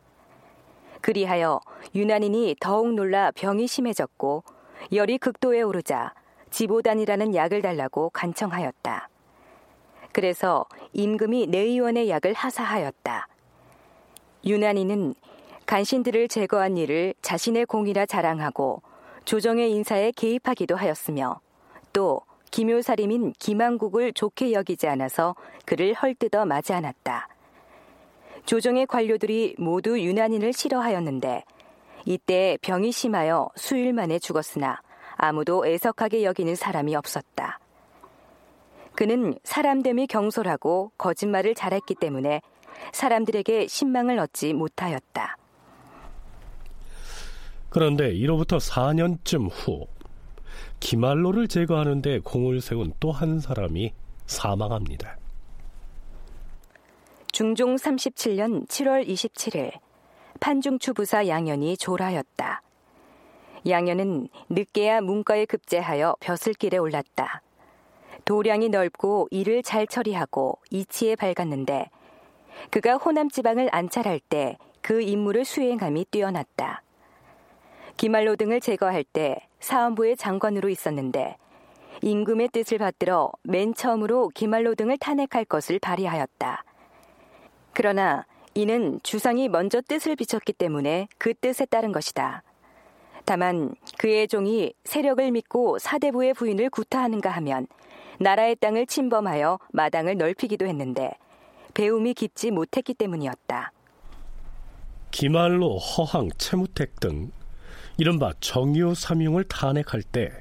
그리하여 1.04 1.60
유난인이 1.94 2.56
더욱 2.62 2.94
놀라 2.94 3.30
병이 3.32 3.68
심해졌고 3.68 4.46
열이 4.94 5.18
극도에 5.18 5.62
오르자 5.62 6.14
지보단이라는 6.50 7.36
약을 7.36 7.62
달라고 7.62 8.10
간청하였다. 8.12 9.10
그래서 10.14 10.66
임금이 10.94 11.48
내의원의 11.48 12.10
약을 12.10 12.34
하사하였다. 12.34 13.28
유난인은 14.46 15.16
간신들을 15.66 16.30
제거한 16.30 16.78
일을 16.78 17.16
자신의 17.22 17.66
공이라 17.66 18.06
자랑하고 18.06 18.82
조정의 19.26 19.72
인사에 19.72 20.12
개입하기도 20.12 20.78
하였으며 20.78 21.42
또 21.92 22.22
기묘사림인 22.52 23.34
김한국을 23.40 24.14
좋게 24.14 24.54
여기지 24.54 24.88
않아서 24.88 25.36
그를 25.66 25.94
헐뜯어 25.94 26.46
맞지 26.46 26.72
않았다. 26.72 27.28
조정의 28.46 28.86
관료들이 28.88 29.56
모두 29.58 30.00
유난인을 30.00 30.54
싫어하였는데 30.54 31.44
이때 32.06 32.58
병이 32.62 32.92
심하여 32.92 33.50
수일 33.56 33.94
만에 33.94 34.20
죽었으나 34.20 34.82
아무도 35.16 35.66
애석하게 35.66 36.24
여기는 36.24 36.56
사람이 36.56 36.96
없었다. 36.96 37.60
그는 38.96 39.36
사람됨이 39.44 40.08
경솔하고 40.08 40.92
거짓말을 40.98 41.56
잘했기 41.56 41.96
때문에 41.96 42.42
사람들에게 42.92 43.68
신망을 43.68 44.20
얻지 44.20 44.54
못하였다. 44.54 45.38
그런데 47.70 48.12
이로부터 48.12 48.58
4년쯤 48.58 49.50
후 49.52 49.88
기말로를 50.80 51.48
제거하는데 51.48 52.20
공을 52.20 52.62
세운 52.62 52.94
또 53.00 53.12
한 53.12 53.40
사람이 53.40 53.94
사망합니다. 54.26 55.18
중종 57.34 57.76
37년 57.76 58.66
7월 58.70 59.06
27일 59.06 59.74
판중추 60.40 60.94
부사 60.94 61.28
양현이 61.28 61.76
졸하였다. 61.76 62.62
양현은 63.68 64.30
늦게야 64.50 65.02
문과에 65.02 65.46
급제하여 65.46 66.16
벼슬길에 66.22 66.78
올랐다. 66.78 67.42
도량이 68.24 68.70
넓고 68.70 69.28
일을 69.32 69.64
잘 69.64 69.86
처리하고 69.86 70.60
이치에 70.72 71.18
밝았는데 71.18 71.90
그가 72.72 72.94
호남 72.96 73.30
지방을 73.30 73.68
안찰할 73.74 74.22
때 74.22 74.58
그 74.84 75.02
임무를 75.02 75.46
수행함이 75.46 76.06
뛰어났다. 76.12 76.84
기말로 77.96 78.36
등을 78.36 78.60
제거할 78.60 79.06
때 79.06 79.48
사원부의 79.62 80.18
장관으로 80.18 80.68
있었는데 80.68 81.38
임금의 82.02 82.50
뜻을 82.50 82.80
받들어 82.80 83.32
맨 83.44 83.74
처음으로 83.74 84.28
기말로 84.36 84.76
등을 84.76 84.98
탄핵할 84.98 85.46
것을 85.46 85.80
발의하였다. 85.80 86.66
그러나 87.74 88.26
이는 88.54 89.00
주상이 89.04 89.50
먼저 89.50 89.82
뜻을 89.82 90.16
비췄기 90.16 90.54
때문에 90.54 91.08
그 91.18 91.34
뜻에 91.34 91.66
따른 91.66 91.92
것이다. 91.92 92.44
다만 93.26 93.74
그의 93.98 94.28
종이 94.28 94.74
세력을 94.84 95.32
믿고 95.32 95.80
사대부의 95.80 96.34
부인을 96.34 96.70
구타하는가 96.70 97.30
하면 97.32 97.68
나라의 98.20 98.58
땅을 98.58 98.86
침범하여 98.86 99.60
마당을 99.72 100.18
넓히기도 100.18 100.66
했는데 100.68 101.12
배움이 101.74 102.14
깊지 102.14 102.52
못했기 102.52 102.94
때문이었다. 102.94 103.72
기말로, 105.10 105.78
허항, 105.78 106.30
채무택 106.38 107.00
등 107.00 107.32
이른바 107.98 108.34
정유 108.40 108.94
삼융을 108.96 109.46
탄핵할 109.46 110.04
때 110.04 110.32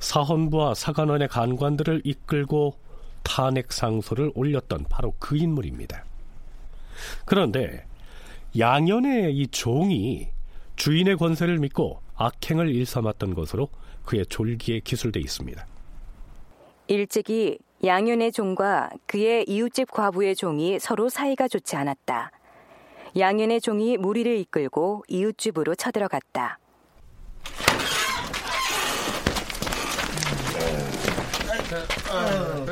사헌부와 0.00 0.74
사관원의 0.74 1.28
간관들을 1.28 2.02
이끌고 2.04 2.74
탄핵 3.22 3.72
상소를 3.72 4.32
올렸던 4.34 4.86
바로 4.88 5.14
그 5.18 5.36
인물입니다. 5.36 6.07
그런데 7.24 7.84
양현의 8.58 9.34
이 9.36 9.46
종이 9.48 10.28
주인의 10.76 11.16
권세를 11.16 11.58
믿고 11.58 12.00
악행을 12.16 12.74
일삼았던 12.74 13.34
것으로 13.34 13.68
그의 14.04 14.24
졸기에 14.26 14.80
기술돼 14.80 15.20
있습니다. 15.20 15.66
일찍이 16.86 17.58
양현의 17.84 18.32
종과 18.32 18.90
그의 19.06 19.44
이웃집 19.46 19.90
과부의 19.92 20.34
종이 20.34 20.78
서로 20.78 21.08
사이가 21.08 21.46
좋지 21.48 21.76
않았다. 21.76 22.30
양현의 23.16 23.60
종이 23.60 23.96
무리를 23.96 24.36
이끌고 24.38 25.04
이웃집으로 25.08 25.74
쳐들어갔다. 25.74 26.58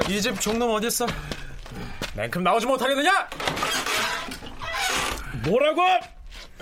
이 0.08 0.20
집 0.20 0.40
종놈 0.40 0.70
어딨어? 0.70 1.06
냉큼 2.16 2.42
나오지 2.42 2.66
못하겠느냐? 2.66 3.28
뭐라고? 5.46 5.82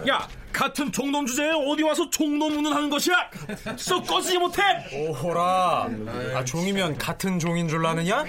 야, 0.08 0.28
같은 0.52 0.92
종놈 0.92 1.26
주제에 1.26 1.50
어디 1.50 1.82
와서 1.82 2.08
종놈 2.10 2.56
운운하는 2.58 2.90
것이야? 2.90 3.30
썩 3.76 4.06
꺼지지 4.06 4.38
못해? 4.38 4.62
오호라, 4.92 5.88
아, 6.34 6.44
종이면 6.44 6.98
같은 6.98 7.38
종인 7.38 7.68
줄 7.68 7.84
아느냐? 7.86 8.24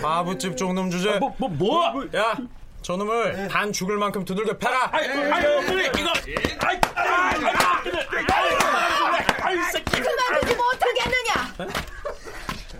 바보집 0.00 0.56
종놈 0.56 0.90
주제. 0.90 1.18
뭐, 1.18 1.34
뭐, 1.38 1.48
뭐? 1.48 2.08
야, 2.14 2.36
저놈을 2.82 3.48
반 3.48 3.72
죽을 3.72 3.98
만큼 3.98 4.24
두들겨 4.24 4.56
패라. 4.58 4.88
아이, 4.92 5.08
아이, 5.08 5.66
그래, 5.66 5.90
이거. 5.98 6.10
아이, 6.60 6.80
아이, 6.94 7.44
아이, 9.42 9.56
그만두지 9.84 10.56
못하겠느냐? 10.56 11.74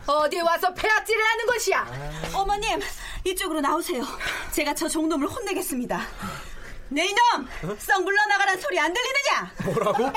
어디 0.06 0.40
와서 0.40 0.72
폐악질을 0.74 1.22
하는 1.24 1.46
것이야? 1.46 1.86
어머님, 2.34 2.80
이쪽으로 3.24 3.60
나오세요. 3.60 4.04
제가 4.52 4.74
저 4.74 4.88
종놈을 4.88 5.26
혼내겠습니다. 5.28 6.00
네 6.92 7.06
이놈! 7.06 7.76
썩 7.78 8.02
물러나가란 8.02 8.60
소리 8.60 8.78
안 8.80 8.92
들리느냐? 8.92 9.52
뭐라고? 9.64 10.10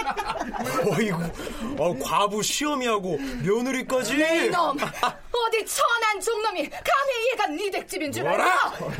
어이구, 0.91 1.23
어, 1.77 1.95
과부 2.03 2.41
시험이하고 2.41 3.17
며느리까지. 3.43 4.17
네 4.17 4.45
이놈! 4.47 4.75
어디 4.77 5.65
천한 5.65 6.19
종놈이 6.19 6.67
감히 6.69 7.31
얘가 7.31 7.47
네 7.47 7.69
댁집인 7.69 8.11
줄? 8.11 8.27
알고? 8.27 8.91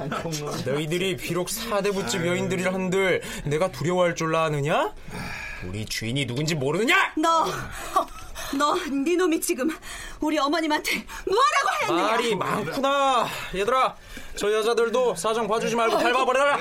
너희들이 0.65 1.17
비록 1.17 1.49
사대부집 1.49 2.26
여인들이라 2.28 2.74
한들 2.74 3.21
내가 3.45 3.71
두려워할 3.71 4.15
줄 4.15 4.36
아느냐? 4.36 4.93
우리 5.68 5.86
주인이 5.86 6.26
누군지 6.26 6.55
모르느냐? 6.55 7.14
너, 7.18 7.45
너, 8.57 8.76
네 8.91 9.16
놈이 9.16 9.39
지금 9.41 9.70
우리 10.20 10.38
어머님한테 10.38 11.05
뭐라고 11.26 11.70
했느냐? 11.82 12.03
말이 12.11 12.36
많구나. 12.36 13.28
얘들아, 13.55 13.95
저 14.36 14.51
여자들도 14.51 15.16
사정 15.16 15.47
봐주지 15.47 15.76
말고 15.76 15.97
밟아버려라. 15.97 16.57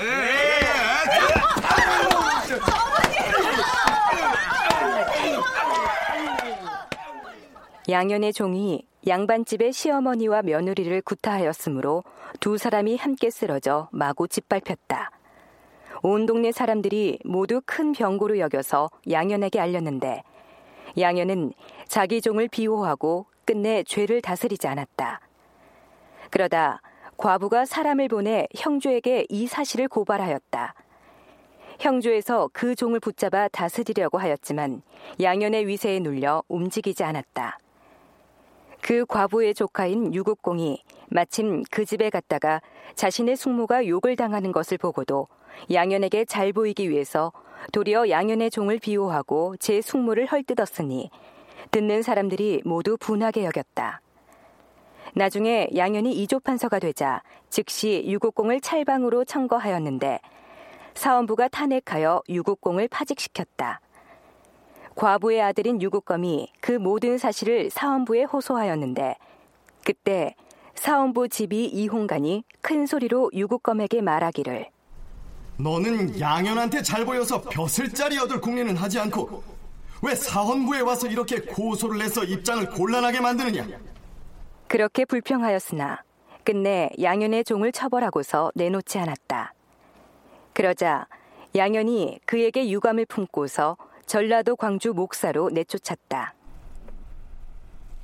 양현의 7.89 8.33
종이 8.33 8.85
양반집의 9.05 9.73
시어머니와 9.73 10.43
며느리를 10.43 11.01
구타하였으므로 11.01 12.03
두 12.39 12.57
사람이 12.57 12.95
함께 12.95 13.29
쓰러져 13.29 13.89
마구 13.91 14.27
짓밟혔다. 14.27 15.11
온 16.05 16.25
동네 16.25 16.51
사람들이 16.51 17.19
모두 17.23 17.61
큰 17.65 17.93
병고로 17.93 18.37
여겨서 18.37 18.89
양현에게 19.09 19.57
알렸는데 19.57 20.21
양현은 20.99 21.53
자기 21.87 22.19
종을 22.19 22.49
비호하고 22.49 23.25
끝내 23.45 23.83
죄를 23.83 24.21
다스리지 24.21 24.67
않았다. 24.67 25.21
그러다 26.29 26.81
과부가 27.15 27.63
사람을 27.63 28.09
보내 28.09 28.47
형조에게 28.53 29.27
이 29.29 29.47
사실을 29.47 29.87
고발하였다. 29.87 30.73
형조에서 31.79 32.49
그 32.51 32.75
종을 32.75 32.99
붙잡아 32.99 33.47
다스리려고 33.47 34.17
하였지만 34.17 34.81
양현의 35.21 35.67
위세에 35.67 35.99
눌려 35.99 36.43
움직이지 36.49 37.05
않았다. 37.05 37.59
그 38.83 39.05
과부의 39.05 39.53
조카인 39.53 40.13
유국공이 40.13 40.83
마침 41.07 41.63
그 41.71 41.85
집에 41.85 42.09
갔다가 42.09 42.61
자신의 42.95 43.37
숙모가 43.37 43.87
욕을 43.87 44.17
당하는 44.17 44.51
것을 44.51 44.77
보고도 44.77 45.29
양현에게 45.71 46.25
잘 46.25 46.51
보이기 46.51 46.89
위해서 46.89 47.31
도리어 47.71 48.09
양현의 48.09 48.51
종을 48.51 48.79
비호하고 48.79 49.55
제 49.55 49.79
숙모를 49.79 50.25
헐뜯었으니 50.25 51.09
듣는 51.71 52.01
사람들이 52.01 52.61
모두 52.65 52.97
분하게 52.97 53.45
여겼다. 53.45 54.01
나중에 55.15 55.69
양현이 55.73 56.11
이조 56.11 56.41
판서가 56.41 56.79
되자 56.79 57.23
즉시 57.49 58.03
유국공을 58.05 58.59
찰방으로 58.59 59.23
청거하였는데 59.23 60.19
사원부가 60.95 61.47
탄핵하여 61.47 62.21
유국공을 62.27 62.89
파직시켰다. 62.89 63.79
과부의 64.95 65.41
아들인 65.41 65.81
유국검이 65.81 66.51
그 66.59 66.71
모든 66.71 67.17
사실을 67.17 67.69
사원부에 67.69 68.23
호소하였는데 68.23 69.15
그때 69.83 70.35
사원부 70.75 71.29
집이 71.29 71.65
이홍간이 71.65 72.43
큰 72.61 72.85
소리로 72.85 73.31
유국검에게 73.33 74.01
말하기를 74.01 74.67
너는 75.57 76.19
양현한테 76.19 76.81
잘 76.81 77.05
보여서 77.05 77.41
벼슬자리 77.41 78.17
얻을 78.17 78.41
궁리는 78.41 78.75
하지 78.75 78.99
않고 78.99 79.43
왜 80.01 80.15
사헌부에 80.15 80.81
와서 80.81 81.07
이렇게 81.07 81.39
고소를 81.39 81.99
내서 81.99 82.23
입장을 82.23 82.69
곤란하게 82.71 83.21
만드느냐? 83.21 83.65
그렇게 84.67 85.05
불평하였으나 85.05 86.03
끝내 86.43 86.89
양현의 87.01 87.45
종을 87.45 87.71
처벌하고서 87.71 88.51
내놓지 88.55 88.99
않았다. 88.99 89.53
그러자 90.53 91.07
양현이 91.55 92.19
그에게 92.25 92.69
유감을 92.69 93.05
품고서 93.05 93.77
전라도 94.13 94.55
광주 94.55 94.93
목사로 94.93 95.49
내쫓았다. 95.49 96.35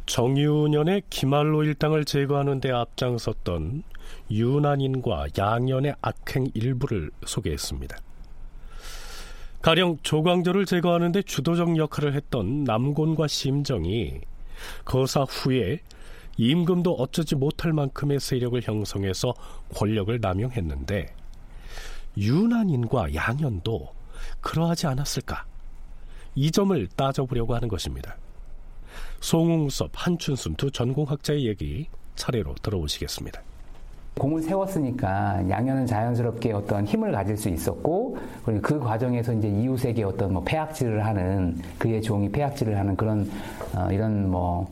정유년의 0.07 1.03
기말로 1.07 1.64
일당을 1.64 2.03
제거하는 2.03 2.62
데 2.62 2.72
앞장섰던 2.72 3.84
유난인과 4.32 5.28
양연의 5.38 5.93
악행 6.01 6.47
일부를 6.55 7.12
소개했습니다. 7.28 7.95
가령 9.62 9.99
조광조를 10.01 10.66
제거하는 10.66 11.12
데 11.12 11.22
주도적 11.22 11.78
역할을 11.78 12.16
했던 12.16 12.64
남곤과 12.64 13.28
심정이 13.28 14.22
거사 14.86 15.22
후에 15.30 15.82
임금도 16.38 16.91
어쩌지 16.93 17.36
못할 17.36 17.72
만큼의 17.72 18.20
세력을 18.20 18.60
형성해서 18.64 19.36
권력을 19.76 20.20
남용했는데 20.20 21.05
유난인과 22.18 23.14
양연도 23.14 23.93
그러하지 24.41 24.88
않았을까? 24.88 25.45
이 26.40 26.50
점을 26.52 26.88
따져보려고 26.96 27.54
하는 27.54 27.68
것입니다. 27.68 28.16
송웅섭, 29.20 29.92
한춘순 29.94 30.56
두 30.56 30.72
전공학자의 30.72 31.46
얘기 31.46 31.88
차례로 32.16 32.56
들어보시겠습니다. 32.62 33.42
공을 34.18 34.42
세웠으니까 34.44 35.50
양현은 35.50 35.86
자연스럽게 35.86 36.54
어떤 36.54 36.86
힘을 36.88 37.12
가질 37.12 37.36
수 37.36 37.50
있었고 37.50 38.18
그리고 38.46 38.62
그 38.62 38.80
과정에서 38.80 39.34
이제 39.34 39.50
이웃에게 39.50 40.02
어떤 40.06 40.32
뭐 40.32 40.42
폐악질을 40.46 41.06
하는 41.06 41.58
그의 41.78 42.02
종이 42.02 42.32
폐악질을 42.32 42.78
하는 42.78 42.96
그런 42.96 43.30
어, 43.76 43.92
이런 43.92 44.32
뭐 44.32 44.66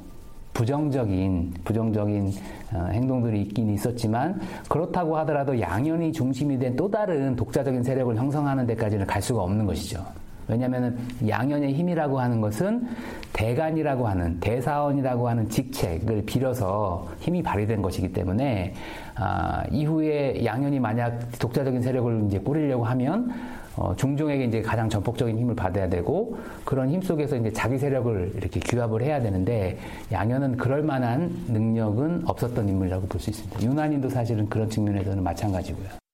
부정적인 0.54 1.54
부정적인 1.66 2.32
어, 2.76 2.86
행동들이 2.94 3.42
있긴 3.42 3.72
있었지만 3.72 4.40
그렇다고 4.70 5.18
하더라도 5.18 5.60
양현이 5.60 6.14
중심이 6.14 6.58
된 6.58 6.78
또 6.78 6.90
다른 6.90 7.36
독자적인 7.36 7.84
세력을 7.84 8.16
형성하는 8.16 8.66
데까지는 8.68 9.06
갈 9.06 9.22
수가 9.22 9.44
없는 9.44 9.66
것이죠. 9.66 10.06
왜냐하면 10.48 10.98
양현의 11.28 11.74
힘이라고 11.74 12.20
하는 12.20 12.42
것은 12.42 12.88
대간이라고 13.34 14.08
하는 14.08 14.40
대사원이라고 14.40 15.28
하는 15.28 15.50
직책을 15.50 16.24
빌어서 16.26 17.08
힘이 17.20 17.44
발휘된 17.44 17.82
것이기 17.82 18.14
때문에 18.14 18.74
아, 19.16 19.64
이후에 19.72 20.44
양현이 20.46 20.80
만약 20.80 21.20
독자적인 21.40 21.82
세력을 21.82 22.24
이제 22.28 22.40
꾸리려고 22.40 22.86
하면 22.86 23.32
어, 23.76 23.96
중종에게 23.96 24.46
이제 24.46 24.62
가장 24.62 24.90
전폭적인 24.90 25.38
힘을 25.38 25.56
받아야 25.56 25.88
되고 25.88 26.36
그런 26.66 26.90
힘 26.90 27.00
속에서 27.00 27.36
이제 27.36 27.52
자기 27.54 27.78
세력을 27.78 28.34
이렇게 28.36 28.60
규합을 28.60 29.04
해야 29.04 29.22
되는데 29.22 29.78
양현은 30.12 30.58
그럴 30.58 30.82
만한 30.82 31.32
능력은 31.48 32.24
없었던 32.26 32.68
인물이라고 32.68 33.08
볼 33.08 33.22
수 33.22 33.30
있습니다. 33.30 33.62
유난인도 33.62 34.10
사실은 34.10 34.50
그런 34.50 34.68
측면에서는 34.70 35.24
마찬가지고요. 35.24 36.07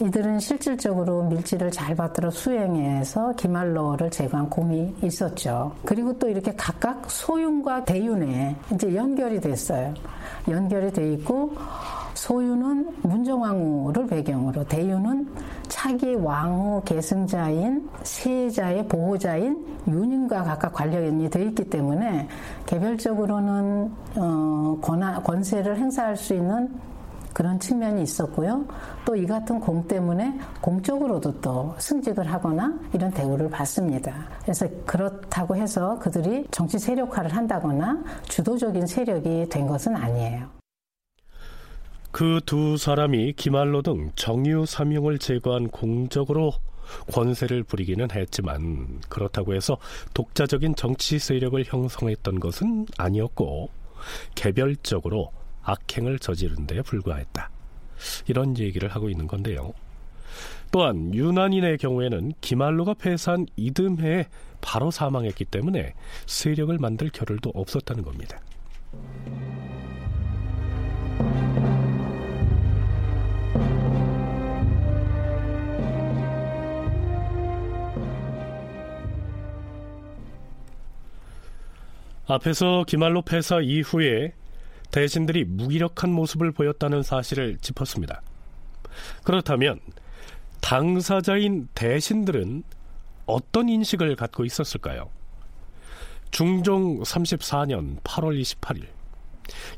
이들은 0.00 0.38
실질적으로 0.38 1.24
밀지를 1.24 1.72
잘 1.72 1.96
받들어 1.96 2.30
수행해서 2.30 3.32
기말로를 3.32 4.10
제거한 4.10 4.48
공이 4.48 4.94
있었죠. 5.02 5.72
그리고 5.84 6.16
또 6.18 6.28
이렇게 6.28 6.52
각각 6.56 7.10
소윤과 7.10 7.84
대윤에 7.84 8.54
이제 8.72 8.94
연결이 8.94 9.40
됐어요. 9.40 9.92
연결이 10.48 10.92
돼 10.92 11.12
있고 11.14 11.52
소윤은 12.14 12.96
문정왕후를 13.02 14.06
배경으로 14.06 14.64
대윤은 14.64 15.28
차기 15.68 16.14
왕후 16.14 16.82
계승자인 16.84 17.88
세자의 18.02 18.86
보호자인 18.86 19.64
윤인과 19.86 20.44
각각 20.44 20.72
관련이 20.72 21.28
되어 21.30 21.44
있기 21.44 21.70
때문에 21.70 22.28
개별적으로는 22.66 23.92
어, 24.16 24.78
권한, 24.80 25.22
권세를 25.22 25.76
행사할 25.76 26.16
수 26.16 26.34
있는 26.34 26.68
그런 27.32 27.58
측면이 27.60 28.02
있었고요. 28.02 28.66
또 29.04 29.16
이 29.18 29.26
같은 29.26 29.58
공 29.58 29.86
때문에 29.88 30.38
공적으로도 30.60 31.40
또 31.40 31.74
승직을 31.78 32.32
하거나 32.32 32.78
이런 32.92 33.10
대우를 33.10 33.50
받습니다. 33.50 34.28
그래서 34.42 34.66
그렇다고 34.86 35.56
해서 35.56 35.98
그들이 35.98 36.46
정치 36.50 36.78
세력화를 36.78 37.34
한다거나 37.34 38.02
주도적인 38.28 38.86
세력이 38.86 39.48
된 39.48 39.66
것은 39.66 39.96
아니에요. 39.96 40.48
그 42.10 42.40
두 42.46 42.76
사람이 42.76 43.34
기말로 43.34 43.82
등 43.82 44.10
정유 44.14 44.66
삼형을 44.66 45.18
제거한 45.18 45.68
공적으로 45.68 46.52
권세를 47.12 47.64
부리기는 47.64 48.08
했지만 48.10 49.00
그렇다고 49.08 49.54
해서 49.54 49.76
독자적인 50.14 50.74
정치 50.74 51.18
세력을 51.18 51.62
형성했던 51.66 52.40
것은 52.40 52.86
아니었고 52.96 53.68
개별적으로 54.34 55.30
악행을 55.68 56.18
저지른 56.18 56.66
데 56.66 56.80
불과했다. 56.80 57.50
이런 58.26 58.56
얘기를 58.58 58.88
하고 58.88 59.10
있는 59.10 59.26
건데요. 59.26 59.72
또한 60.70 61.14
유난인의 61.14 61.78
경우에는 61.78 62.32
기말로가 62.40 62.94
패사한 62.94 63.46
이듬해에 63.56 64.26
바로 64.60 64.90
사망했기 64.90 65.44
때문에 65.46 65.94
세력을 66.26 66.76
만들 66.78 67.10
겨를도 67.10 67.52
없었다는 67.54 68.02
겁니다. 68.02 68.40
앞에서 82.26 82.84
기말로 82.86 83.22
패사 83.22 83.60
이후에 83.60 84.34
대신들이 84.90 85.44
무기력한 85.44 86.10
모습을 86.12 86.52
보였다는 86.52 87.02
사실을 87.02 87.58
짚었습니다. 87.58 88.22
그렇다면 89.24 89.80
당사자인 90.60 91.68
대신들은 91.74 92.64
어떤 93.26 93.68
인식을 93.68 94.16
갖고 94.16 94.44
있었을까요? 94.44 95.10
중종 96.30 97.00
34년 97.02 98.00
8월 98.02 98.40
28일 98.40 98.86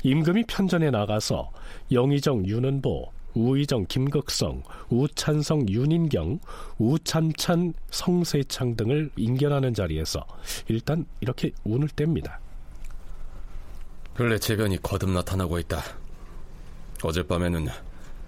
임금이 0.03 0.45
편전에 0.47 0.91
나가서 0.91 1.51
영의정 1.91 2.45
윤은보, 2.45 3.11
우의정 3.33 3.85
김극성, 3.87 4.63
우찬성 4.89 5.69
윤인경, 5.69 6.39
우찬찬 6.77 7.73
성세창 7.89 8.75
등을 8.75 9.11
인견하는 9.15 9.73
자리에서 9.73 10.25
일단 10.67 11.05
이렇게 11.21 11.51
운을 11.63 11.87
뗍니다. 11.89 12.37
근래 14.13 14.37
재변이 14.37 14.81
거듭 14.81 15.09
나타나고 15.09 15.57
있다. 15.59 15.81
어젯밤에는 17.03 17.67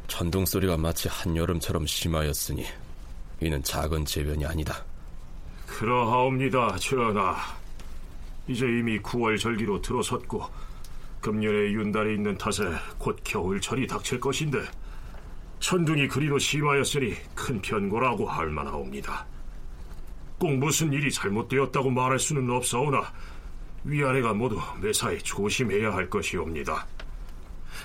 천둥 0.07 0.45
소리가 0.45 0.77
마치 0.77 1.07
한여름처럼 1.07 1.85
심하였으니 1.85 2.65
이는 3.41 3.61
작은 3.61 4.05
재변이 4.05 4.45
아니다. 4.45 4.83
그러하옵니다, 5.67 6.77
전하. 6.77 7.35
이제 8.47 8.65
이미 8.65 8.99
9월 9.01 9.39
절기로 9.39 9.81
들어섰고 9.81 10.43
금년에 11.21 11.71
윤달이 11.71 12.15
있는 12.15 12.37
탓에 12.37 12.63
곧 12.97 13.17
겨울철이 13.23 13.87
닥칠 13.87 14.19
것인데 14.19 14.59
천둥이 15.59 16.09
그리로 16.09 16.37
심하였으니 16.37 17.15
큰 17.33 17.61
변고라고 17.61 18.27
할 18.27 18.47
만하옵니다. 18.47 19.25
꼭 20.37 20.57
무슨 20.57 20.91
일이 20.91 21.09
잘못되었다고 21.09 21.89
말할 21.89 22.19
수는 22.19 22.49
없사오나 22.49 23.13
위아래가 23.83 24.33
모두 24.33 24.59
매사에 24.81 25.17
조심해야 25.19 25.93
할 25.93 26.09
것이옵니다. 26.09 26.87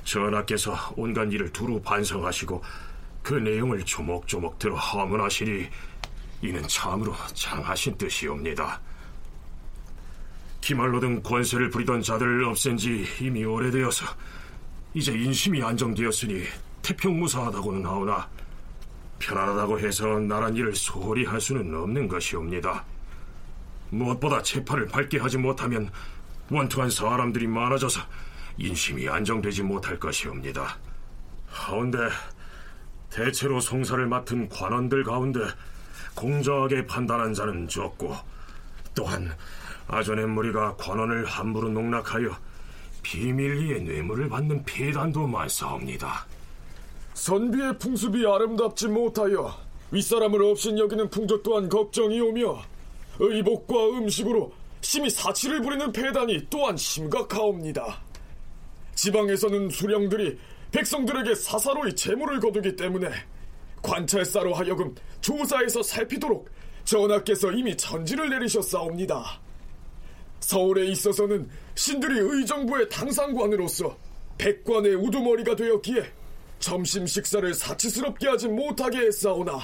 전하께서 0.05 0.95
온갖 0.97 1.33
일을 1.33 1.53
두루 1.53 1.81
반성하시고 1.81 2.63
그 3.23 3.35
내용을 3.35 3.85
조목조목 3.85 4.59
들어 4.59 4.77
하문하시니 4.77 5.69
이는 6.43 6.69
참으로 6.69 7.15
장하신 7.35 7.99
뜻이옵니다. 7.99 8.81
기말로 10.61 11.01
등 11.01 11.23
권세를 11.23 11.71
부리던 11.71 12.03
자들을 12.03 12.45
없앤 12.45 12.77
지 12.77 13.05
이미 13.21 13.45
오래되어서 13.45 14.07
이제 14.95 15.13
인심이 15.13 15.63
안정되었으니 15.63 16.45
태평무사하다고는 16.83 17.85
하오나 17.85 18.29
편안하다고 19.19 19.81
해서 19.81 20.07
나란 20.21 20.55
일을 20.55 20.75
소홀히 20.75 21.25
할 21.25 21.41
수는 21.41 21.75
없는 21.75 22.09
것이옵니다. 22.09 22.85
무엇보다 23.91 24.43
재판을 24.43 24.87
밝게 24.87 25.19
하지 25.19 25.39
못하면 25.39 25.91
원통한 26.51 26.91
사람들이 26.91 27.47
많아져서 27.47 28.01
인심이 28.59 29.09
안정되지 29.09 29.63
못할 29.63 29.99
것이옵니다. 29.99 30.79
하운데 31.47 31.99
대체로 33.11 33.61
송사를 33.61 34.07
맡은 34.07 34.49
관원들 34.49 35.05
가운데 35.05 35.41
공정하게 36.15 36.87
판단한 36.87 37.33
자는 37.33 37.69
적고 37.69 38.15
또한 38.95 39.33
아전의 39.87 40.27
무리가 40.27 40.77
관원을 40.77 41.25
함부로 41.25 41.69
농락하여 41.69 42.37
비밀리에 43.03 43.81
뇌물을 43.81 44.29
받는 44.29 44.65
폐단도 44.65 45.27
많사옵니다. 45.27 46.27
선비의 47.15 47.79
풍습이 47.79 48.27
아름답지 48.27 48.89
못하여 48.89 49.55
윗사람을 49.91 50.43
없인 50.43 50.79
여기는 50.79 51.09
풍조 51.11 51.43
또한 51.43 51.69
걱정이 51.69 52.21
오며 52.21 52.63
의복과 53.19 53.91
음식으로 53.91 54.53
심히 54.81 55.11
사치를 55.11 55.61
부리는 55.63 55.93
폐단이 55.93 56.47
또한 56.49 56.77
심각하옵니다. 56.77 58.03
지방에서는 58.95 59.71
수령들이 59.71 60.39
백성들에게 60.73 61.35
사사로이 61.35 61.95
재물을 61.95 62.41
거두기 62.41 62.75
때문에 62.77 63.11
관찰사로 63.83 64.55
하여금 64.55 64.95
조사해서 65.21 65.83
살피도록 65.83 66.49
전하께서 66.85 67.53
이미 67.53 67.77
천지를 67.77 68.29
내리셨사옵니다. 68.31 69.41
서울에 70.41 70.87
있어서는 70.87 71.49
신들이 71.75 72.19
의정부의 72.19 72.89
당상관으로서 72.89 73.97
백관의 74.39 74.95
우두머리가 74.95 75.57
되었기에 75.57 76.13
점심 76.59 77.07
식사를 77.07 77.53
사치스럽게 77.55 78.29
하지 78.29 78.49
못하게 78.49 78.99
했사오나 78.99 79.61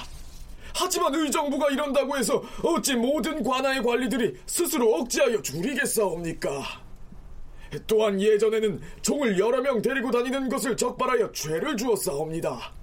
하지만 0.77 1.15
의정부가 1.15 1.69
이런다고 1.69 2.17
해서 2.17 2.43
어찌 2.61 2.95
모든 2.95 3.41
관아의 3.41 3.81
관리들이 3.81 4.35
스스로 4.45 4.93
억지하여 4.95 5.41
줄이겠사옵니까? 5.41 6.63
또한 7.87 8.19
예전에는 8.19 8.81
종을 9.01 9.39
여러 9.39 9.61
명 9.61 9.81
데리고 9.81 10.11
다니는 10.11 10.49
것을 10.49 10.75
적발하여 10.75 11.31
죄를 11.31 11.77
주었사옵니다. 11.77 12.73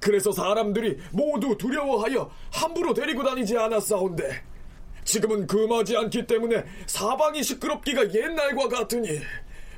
그래서 0.00 0.32
사람들이 0.32 0.98
모두 1.12 1.56
두려워하여 1.56 2.28
함부로 2.50 2.92
데리고 2.92 3.22
다니지 3.22 3.56
않았사온데 3.56 4.42
지금은 5.04 5.46
금하지 5.46 5.96
않기 5.96 6.26
때문에 6.26 6.64
사방이 6.86 7.40
시끄럽기가 7.44 8.12
옛날과 8.12 8.68
같으니 8.68 9.20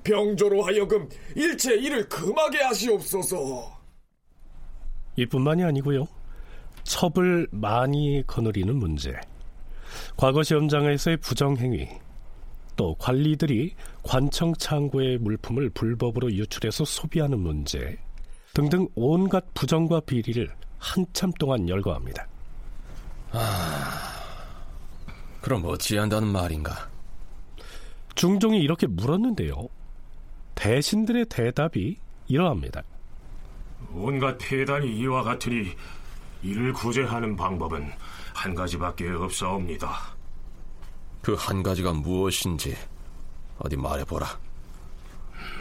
병조로 0.03 0.63
하여금 0.63 1.11
일체 1.35 1.75
일을 1.75 2.09
금하게 2.09 2.63
하시옵소서. 2.63 3.71
이뿐만이 5.17 5.63
아니고요. 5.63 6.09
첩을 6.85 7.49
많이 7.51 8.23
거느리는 8.27 8.75
문제, 8.75 9.13
과거 10.17 10.43
시험장에서의 10.43 11.19
부정행위, 11.19 11.89
또 12.77 12.95
관리들이 12.97 13.75
관청 14.03 14.55
창고의 14.55 15.19
물품을 15.19 15.71
불법으로 15.71 16.33
유출해서 16.33 16.85
소비하는 16.85 17.39
문제 17.39 17.97
등등 18.53 18.89
온갖 18.95 19.45
부정과 19.55 20.01
비리를 20.01 20.49
한참 20.79 21.33
동안 21.39 21.69
열거합니다. 21.69 22.27
아, 23.33 24.15
그럼 25.41 25.65
어찌한다는 25.65 26.29
말인가? 26.29 26.89
중종이 28.15 28.61
이렇게 28.61 28.87
물었는데요. 28.87 29.69
대신들의 30.55 31.27
대답이 31.27 31.99
이러합니다. 32.29 32.83
온갖 33.93 34.39
폐단이 34.39 34.99
이와 34.99 35.23
같으니 35.23 35.73
이를 36.45 36.75
구제하는 36.75 37.37
방법은 37.37 37.91
한 38.35 38.55
가지밖에 38.55 39.09
없사옵니다. 39.09 40.15
그 41.23 41.35
한 41.37 41.63
가지가 41.63 41.95
무엇인지 41.95 42.77
어디 43.59 43.77
말해보라. 43.79 44.27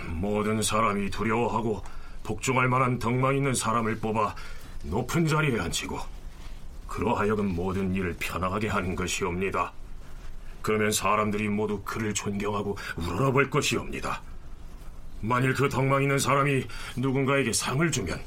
모든 0.09 0.61
사람이 0.61 1.09
두려워하고 1.09 1.81
복종할 2.23 2.67
만한 2.67 2.99
덕망 2.99 3.35
있는 3.37 3.53
사람을 3.53 3.99
뽑아 3.99 4.35
높은 4.83 5.25
자리에 5.25 5.57
앉히고 5.57 5.97
그러하여금 6.87 7.55
모든 7.55 7.95
일을 7.95 8.17
편하게 8.19 8.67
하는 8.67 8.93
것이옵니다. 8.93 9.71
그러면 10.61 10.91
사람들이 10.91 11.47
모두 11.47 11.81
그를 11.85 12.13
존경하고 12.13 12.77
우러러볼 12.97 13.49
것이옵니다. 13.49 14.21
만일 15.21 15.53
그 15.53 15.69
덕망 15.69 16.01
있는 16.01 16.19
사람이 16.19 16.65
누군가에게 16.97 17.53
상을 17.53 17.89
주면 17.89 18.21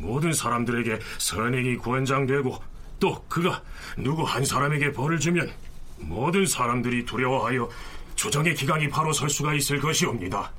모든 0.00 0.32
사람들에게 0.32 0.98
선행이 1.18 1.76
권장되고 1.78 2.58
또 2.98 3.24
그가 3.28 3.62
누구 3.96 4.22
한 4.22 4.44
사람에게 4.44 4.92
벌을 4.92 5.18
주면 5.18 5.50
모든 5.98 6.46
사람들이 6.46 7.04
두려워하여 7.04 7.68
조정의 8.14 8.54
기강이 8.54 8.88
바로 8.88 9.12
설 9.12 9.30
수가 9.30 9.54
있을 9.54 9.80
것이옵니다. 9.80 10.52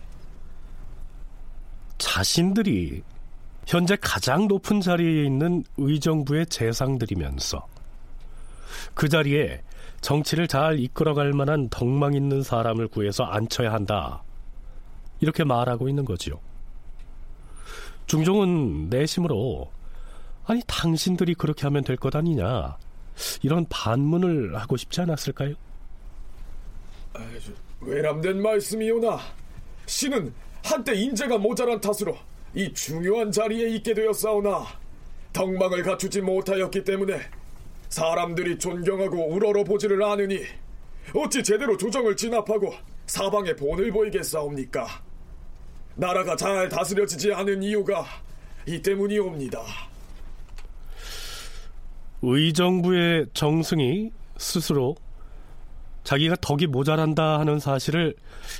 자신들이 1.97 3.03
현재 3.67 3.95
가장 4.01 4.47
높은 4.47 4.81
자리에 4.81 5.23
있는 5.25 5.63
의정부의 5.77 6.47
재상들이면서 6.47 7.67
그 8.95 9.07
자리에 9.07 9.61
정치를 10.01 10.47
잘 10.47 10.79
이끌어갈 10.79 11.31
만한 11.33 11.69
덕망 11.69 12.15
있는 12.15 12.41
사람을 12.41 12.87
구해서 12.87 13.23
앉혀야 13.23 13.71
한다. 13.71 14.23
이렇게 15.19 15.43
말하고 15.43 15.87
있는 15.87 16.03
거지요. 16.03 16.39
중종은 18.15 18.89
내심으로 18.89 19.71
아니 20.45 20.61
당신들이 20.67 21.33
그렇게 21.33 21.63
하면 21.63 21.81
될 21.85 21.95
것 21.95 22.13
아니냐 22.13 22.75
이런 23.41 23.65
반문을 23.69 24.53
하고 24.59 24.75
싶지 24.75 24.99
않았을까요? 24.99 25.55
외람된 27.79 28.41
말씀이오나 28.41 29.17
신은 29.85 30.33
한때 30.61 30.93
인재가 30.93 31.37
모자란 31.37 31.79
탓으로 31.79 32.17
이 32.53 32.73
중요한 32.73 33.31
자리에 33.31 33.69
있게 33.75 33.93
되었사오나 33.93 34.65
덕망을 35.31 35.81
갖추지 35.81 36.19
못하였기 36.19 36.83
때문에 36.83 37.17
사람들이 37.87 38.59
존경하고 38.59 39.29
우러러 39.33 39.63
보지를 39.63 40.03
않으니 40.03 40.41
어찌 41.15 41.41
제대로 41.41 41.77
조정을 41.77 42.17
진압하고 42.17 42.73
사방에 43.05 43.55
본을 43.55 43.89
보이겠사옵니까? 43.93 45.10
나라가 45.95 46.35
잘 46.35 46.69
다스려지지 46.69 47.33
않은 47.33 47.63
이유가 47.63 48.05
이 48.67 48.81
때문이옵니다. 48.81 49.61
의정부의 52.21 53.27
정승이 53.33 54.11
스스로 54.37 54.95
자기가 56.03 56.35
덕이 56.41 56.67
모자란다 56.67 57.39
하는 57.39 57.59
사실을 57.59 58.15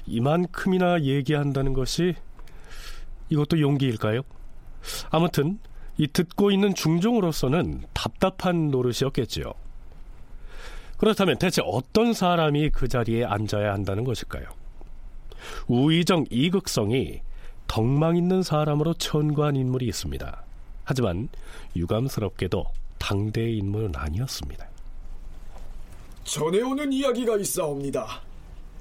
이만큼이나 0.05 1.01
얘기한다는 1.01 1.73
것이 1.73 2.15
이것도 3.29 3.59
용기일까요? 3.59 4.21
아무튼 5.09 5.59
이 5.97 6.07
듣고 6.07 6.51
있는 6.51 6.73
중종으로서는 6.73 7.83
답답한 7.93 8.69
노릇이었겠지요. 8.71 9.53
그렇다면 10.97 11.37
대체 11.39 11.61
어떤 11.65 12.13
사람이 12.13 12.69
그 12.69 12.87
자리에 12.87 13.25
앉아야 13.25 13.73
한다는 13.73 14.03
것일까요? 14.03 14.60
우의정 15.67 16.25
이극성이 16.29 17.21
덕망 17.67 18.17
있는 18.17 18.43
사람으로 18.43 18.93
천구한 18.95 19.55
인물이 19.55 19.87
있습니다. 19.87 20.43
하지만 20.83 21.29
유감스럽게도 21.75 22.65
당대의 22.99 23.57
인물은 23.57 23.93
아니었습니다. 23.95 24.69
전해오는 26.23 26.91
이야기가 26.93 27.37
있사옵니다. 27.37 28.21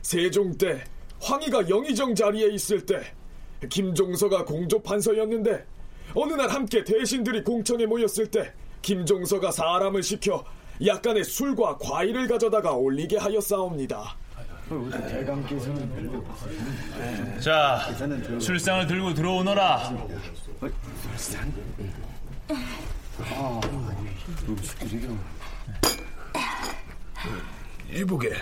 세종 0.02 0.56
때 0.56 0.84
황희가 1.20 1.68
영의정 1.68 2.14
자리에 2.14 2.48
있을 2.48 2.84
때 2.84 3.00
김종서가 3.68 4.44
공조판서였는데 4.44 5.66
어느 6.14 6.32
날 6.32 6.48
함께 6.48 6.82
대신들이 6.82 7.44
공청에 7.44 7.86
모였을 7.86 8.26
때 8.26 8.52
김종서가 8.82 9.52
사람을 9.52 10.02
시켜 10.02 10.44
약간의 10.84 11.24
술과 11.24 11.78
과일을 11.78 12.26
가져다가 12.26 12.72
올리게 12.72 13.18
하였사옵니다. 13.18 14.16
자, 17.40 17.80
술상을 18.38 18.86
들고 18.86 19.14
들어오너라. 19.14 19.92
이보게, 27.92 28.32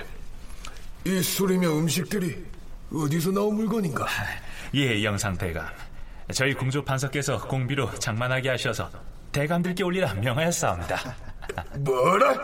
이 1.07 1.22
술이며 1.22 1.68
음식들이 1.79 2.45
어디서 2.93 3.31
나온 3.31 3.55
물건인가? 3.57 4.07
예, 4.74 5.03
영상 5.03 5.37
대감. 5.37 5.66
저희 6.35 6.53
공조 6.53 6.85
판서께서 6.85 7.41
공비로 7.47 7.95
장만하게 7.95 8.51
하셔서 8.51 8.91
대감들께 9.33 9.83
올리라 9.83 10.12
명하였사옵니다. 10.12 11.16
뭐라? 11.79 12.35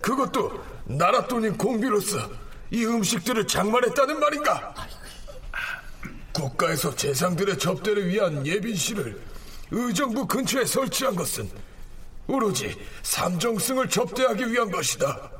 그것도 0.00 0.62
나라 0.84 1.26
돈인 1.26 1.56
공비로서 1.56 2.18
이 2.70 2.84
음식들을 2.84 3.46
장만했다는 3.46 4.20
말인가? 4.20 4.74
국가에서 6.32 6.94
재상들의 6.94 7.58
접대를 7.58 8.08
위한 8.08 8.46
예빈실을 8.46 9.20
의정부 9.72 10.26
근처에 10.26 10.64
설치한 10.64 11.16
것은 11.16 11.50
오로지 12.26 12.76
삼정승을 13.02 13.88
접대하기 13.88 14.52
위한 14.52 14.70
것이다. 14.70 15.30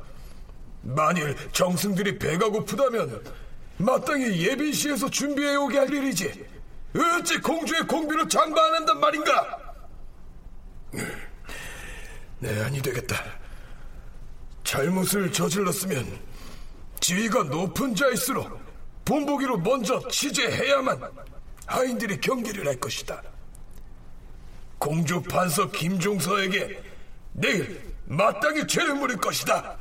만일 0.81 1.35
정승들이 1.53 2.19
배가 2.19 2.49
고프다면 2.49 3.23
마땅히 3.77 4.45
예빈시에서 4.45 5.09
준비해 5.09 5.55
오게 5.55 5.77
할 5.77 5.93
일이지. 5.93 6.45
어찌 6.93 7.39
공주의 7.39 7.81
공비로 7.87 8.27
장가 8.27 8.65
안 8.65 8.73
한단 8.75 8.99
말인가? 8.99 9.59
네, 12.39 12.63
아니 12.63 12.81
되겠다. 12.81 13.15
잘못을 14.63 15.31
저질렀으면 15.31 16.19
지위가 17.01 17.43
높은 17.43 17.93
자일수록 17.95 18.61
본보기로 19.03 19.57
먼저 19.57 19.99
취재해야만 20.07 21.01
하인들이 21.65 22.21
경계를 22.21 22.67
할 22.67 22.79
것이다. 22.79 23.21
공주 24.77 25.21
판서 25.21 25.69
김종서에게 25.69 26.81
내일 27.33 27.93
마땅히 28.05 28.65
죄를 28.67 28.95
물을 28.95 29.17
것이다. 29.17 29.77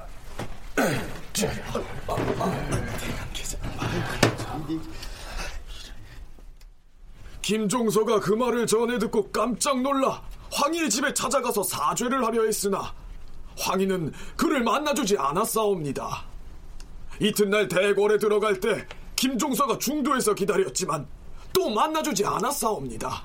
김종서가 7.42 8.20
그 8.20 8.32
말을 8.32 8.66
전해 8.66 8.98
듣고 8.98 9.30
깜짝 9.30 9.80
놀라 9.80 10.22
황희의 10.52 10.88
집에 10.88 11.12
찾아가서 11.12 11.62
사죄를 11.62 12.24
하려 12.24 12.44
했으나 12.44 12.94
황희는 13.58 14.12
그를 14.36 14.62
만나주지 14.62 15.18
않았사옵니다. 15.18 16.29
이튿날 17.20 17.68
대궐에 17.68 18.18
들어갈 18.18 18.58
때 18.58 18.86
김종서가 19.14 19.78
중도에서 19.78 20.34
기다렸지만 20.34 21.06
또 21.52 21.68
만나주지 21.68 22.24
않았사옵니다. 22.24 23.22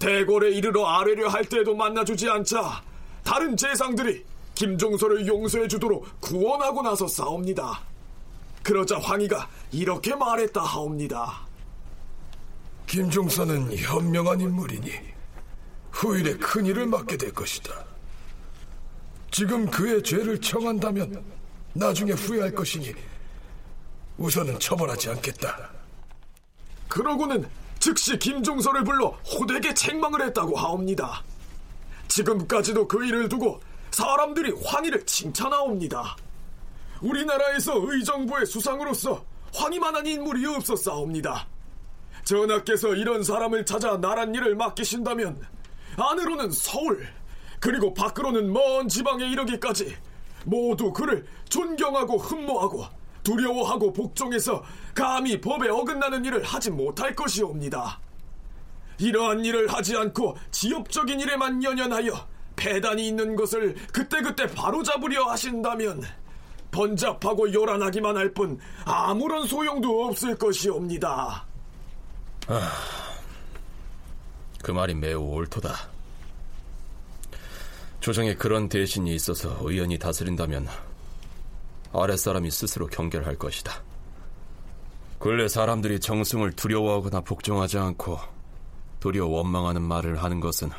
대궐에 0.00 0.50
이르러 0.50 0.86
아뢰려 0.86 1.28
할 1.28 1.44
때도 1.44 1.76
만나주지 1.76 2.28
않자 2.28 2.82
다른 3.22 3.56
재상들이 3.56 4.24
김종서를 4.54 5.26
용서해 5.26 5.68
주도록 5.68 6.06
구원하고 6.20 6.82
나서 6.82 7.06
싸웁니다. 7.06 7.80
그러자 8.62 8.98
황희가 8.98 9.48
이렇게 9.72 10.14
말했다 10.14 10.60
하옵니다. 10.60 11.46
김종서는 12.86 13.76
현명한 13.76 14.40
인물이니 14.40 14.90
후일에 15.92 16.34
큰 16.34 16.66
일을 16.66 16.86
맡게 16.86 17.16
될 17.16 17.32
것이다. 17.32 17.84
지금 19.30 19.70
그의 19.70 20.02
죄를 20.02 20.40
청한다면 20.40 21.39
나중에 21.72 22.12
후회할 22.12 22.54
것이니 22.54 22.92
우선은 24.18 24.58
처벌하지 24.58 25.10
않겠다. 25.10 25.70
그러고는 26.88 27.48
즉시 27.78 28.18
김종서를 28.18 28.84
불러 28.84 29.08
호되게 29.08 29.72
책망을 29.72 30.22
했다고 30.26 30.56
하옵니다. 30.56 31.22
지금까지도 32.08 32.86
그 32.86 33.04
일을 33.04 33.28
두고 33.28 33.60
사람들이 33.90 34.52
황희를 34.64 35.06
칭찬하옵니다. 35.06 36.16
우리나라에서 37.00 37.72
의정부의 37.76 38.46
수상으로서 38.46 39.24
황희만한 39.54 40.06
인물이 40.06 40.46
없었사옵니다. 40.46 41.46
전하께서 42.24 42.94
이런 42.94 43.22
사람을 43.22 43.64
찾아 43.64 43.96
나란 43.96 44.34
일을 44.34 44.54
맡기신다면 44.54 45.40
안으로는 45.96 46.50
서울 46.50 47.08
그리고 47.58 47.94
밖으로는 47.94 48.52
먼 48.52 48.88
지방에 48.88 49.24
이르기까지 49.30 49.96
모두 50.44 50.92
그를 50.92 51.26
존경하고 51.48 52.16
흠모하고 52.18 52.84
두려워하고 53.22 53.92
복종해서 53.92 54.62
감히 54.94 55.40
법에 55.40 55.68
어긋나는 55.68 56.24
일을 56.24 56.42
하지 56.42 56.70
못할 56.70 57.14
것이옵니다. 57.14 58.00
이러한 58.98 59.44
일을 59.44 59.72
하지 59.72 59.96
않고 59.96 60.36
지엽적인 60.50 61.20
일에만 61.20 61.62
연연하여 61.62 62.12
배단이 62.56 63.08
있는 63.08 63.36
것을 63.36 63.74
그때그때 63.92 64.46
바로잡으려 64.46 65.24
하신다면 65.24 66.02
번잡하고 66.70 67.52
요란하기만 67.52 68.16
할 68.16 68.32
뿐 68.34 68.58
아무런 68.84 69.46
소용도 69.46 70.04
없을 70.04 70.36
것이옵니다. 70.36 71.44
아, 72.46 72.72
그 74.62 74.70
말이 74.70 74.94
매우 74.94 75.20
옳도다. 75.22 75.74
조정에 78.00 78.34
그런 78.34 78.68
대신이 78.68 79.14
있어서 79.14 79.58
의연히 79.60 79.98
다스린다면 79.98 80.66
아랫사람이 81.92 82.50
스스로 82.50 82.86
경결할 82.86 83.36
것이다. 83.36 83.82
근래 85.18 85.48
사람들이 85.48 86.00
정승을 86.00 86.52
두려워하거나 86.52 87.20
복종하지 87.20 87.76
않고 87.76 88.18
도리어 89.00 89.26
원망하는 89.26 89.82
말을 89.82 90.22
하는 90.22 90.40
것은 90.40 90.70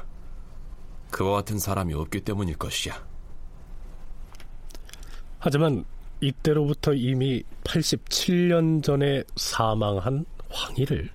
그와 1.11 1.33
같은 1.33 1.59
사람이 1.59 1.93
없기 1.93 2.21
때문일 2.21 2.57
것이야. 2.57 3.05
하지만 5.37 5.85
이때로부터 6.21 6.93
이미 6.93 7.43
87년 7.63 8.83
전에 8.83 9.23
사망한 9.35 10.25
황희를 10.49 11.11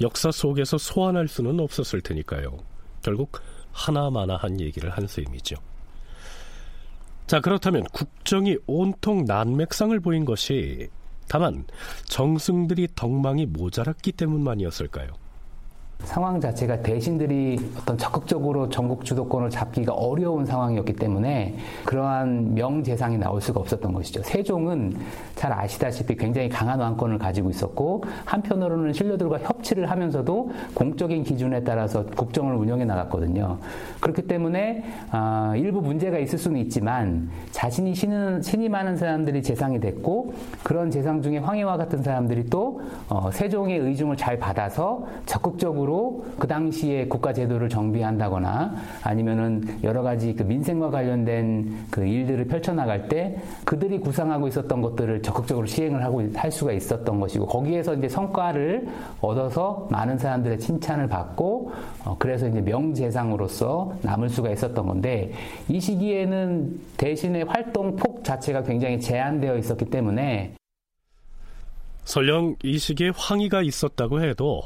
역사 0.00 0.30
속에서 0.30 0.78
소환할 0.78 1.26
수는 1.26 1.58
없었을 1.58 2.00
테니까요. 2.02 2.58
결국 3.02 3.40
하나마나한 3.72 4.60
얘기를 4.60 4.90
한 4.90 5.06
셈이죠. 5.06 5.56
자, 7.26 7.40
그렇다면 7.40 7.84
국정이 7.84 8.58
온통 8.66 9.24
난맥상을 9.24 9.98
보인 10.00 10.24
것이 10.24 10.88
다만 11.28 11.64
정승들이 12.04 12.88
덕망이 12.94 13.46
모자랐기 13.46 14.12
때문만이었을까요? 14.12 15.21
상황 16.04 16.40
자체가 16.40 16.82
대신들이 16.82 17.58
어떤 17.78 17.96
적극적으로 17.96 18.68
전국 18.68 19.04
주도권을 19.04 19.50
잡기가 19.50 19.92
어려운 19.92 20.44
상황이었기 20.44 20.94
때문에 20.94 21.56
그러한 21.84 22.54
명재상이 22.54 23.18
나올 23.18 23.40
수가 23.40 23.60
없었던 23.60 23.92
것이죠. 23.92 24.22
세종은 24.22 24.96
잘 25.36 25.52
아시다시피 25.52 26.16
굉장히 26.16 26.48
강한 26.48 26.80
왕권을 26.80 27.18
가지고 27.18 27.50
있었고 27.50 28.04
한편으로는 28.24 28.92
신료들과 28.92 29.38
협치를 29.38 29.90
하면서도 29.90 30.50
공적인 30.74 31.24
기준에 31.24 31.62
따라서 31.62 32.04
국정을 32.04 32.54
운영해 32.56 32.84
나갔거든요. 32.84 33.58
그렇기 34.00 34.22
때문에 34.22 34.84
어, 35.12 35.52
일부 35.56 35.80
문제가 35.80 36.18
있을 36.18 36.38
수는 36.38 36.60
있지만 36.60 37.30
자신이 37.52 37.94
신은, 37.94 38.42
신임하는 38.42 38.96
사람들이 38.96 39.42
재상이 39.42 39.80
됐고 39.80 40.34
그런 40.62 40.90
재상 40.90 41.22
중에 41.22 41.38
황희와 41.38 41.76
같은 41.76 42.02
사람들이 42.02 42.46
또 42.46 42.80
어, 43.08 43.30
세종의 43.32 43.78
의중을 43.78 44.16
잘 44.16 44.38
받아서 44.38 45.06
적극적으로 45.26 45.91
그 46.38 46.46
당시에 46.46 47.06
국가 47.06 47.32
제도를 47.32 47.68
정비한다거나 47.68 48.74
아니면은 49.02 49.62
여러 49.82 50.02
가지 50.02 50.34
그 50.34 50.42
민생과 50.42 50.90
관련된 50.90 51.86
그 51.90 52.04
일들을 52.04 52.46
펼쳐나갈 52.46 53.08
때 53.08 53.36
그들이 53.64 53.98
구상하고 53.98 54.48
있었던 54.48 54.80
것들을 54.80 55.22
적극적으로 55.22 55.66
시행을 55.66 56.04
하고 56.04 56.22
할 56.34 56.50
수가 56.50 56.72
있었던 56.72 57.20
것이고 57.20 57.46
거기에서 57.46 57.94
이제 57.94 58.08
성과를 58.08 58.88
얻어서 59.20 59.88
많은 59.90 60.18
사람들의 60.18 60.58
칭찬을 60.58 61.08
받고 61.08 61.72
어 62.04 62.16
그래서 62.18 62.48
이제 62.48 62.60
명재상으로서 62.60 63.94
남을 64.02 64.28
수가 64.28 64.50
있었던 64.50 64.86
건데 64.86 65.32
이 65.68 65.80
시기에는 65.80 66.80
대신의 66.96 67.44
활동 67.44 67.96
폭 67.96 68.24
자체가 68.24 68.62
굉장히 68.62 69.00
제한되어 69.00 69.56
있었기 69.58 69.86
때문에 69.86 70.54
설령 72.04 72.56
이 72.62 72.78
시기에 72.78 73.12
황희가 73.14 73.62
있었다고 73.62 74.22
해도 74.22 74.62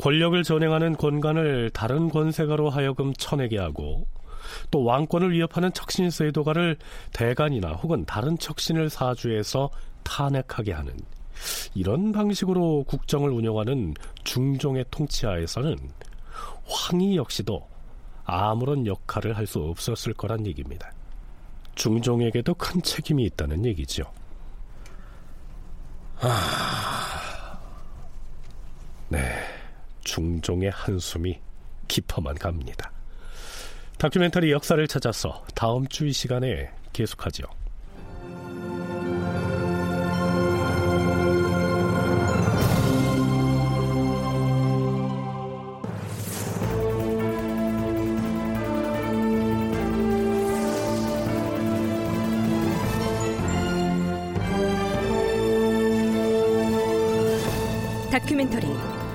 권력을 0.00 0.42
전행하는 0.42 0.96
권관을 0.96 1.70
다른 1.70 2.08
권세가로 2.08 2.70
하여금 2.70 3.12
쳐내게 3.12 3.58
하고 3.58 4.06
또 4.70 4.82
왕권을 4.84 5.32
위협하는 5.32 5.72
척신 5.72 6.10
세도가를 6.10 6.76
대간이나 7.12 7.72
혹은 7.72 8.04
다른 8.06 8.38
척신을 8.38 8.88
사주해서 8.88 9.70
탄핵하게 10.02 10.72
하는 10.72 10.94
이런 11.74 12.12
방식으로 12.12 12.84
국정을 12.84 13.30
운영하는 13.30 13.94
중종의 14.24 14.86
통치하에서는 14.90 15.76
황희 16.66 17.16
역시도 17.16 17.68
아무런 18.24 18.86
역할을 18.86 19.36
할 19.36 19.46
수 19.46 19.60
없었을 19.60 20.14
거란 20.14 20.46
얘기입니다. 20.46 20.90
중종에게도 21.74 22.54
큰 22.54 22.80
책임이 22.82 23.24
있다는 23.24 23.66
얘기죠. 23.66 24.04
아... 26.20 27.58
네. 29.08 29.59
중종의 30.04 30.70
한숨이 30.70 31.40
깊어만 31.88 32.36
갑니다. 32.36 32.92
다큐멘터리 33.98 34.50
역사를 34.52 34.86
찾아서 34.88 35.44
다음 35.54 35.86
주 35.86 36.06
이 36.06 36.12
시간에 36.12 36.70
계속하죠. 36.92 37.44
다 37.44 37.59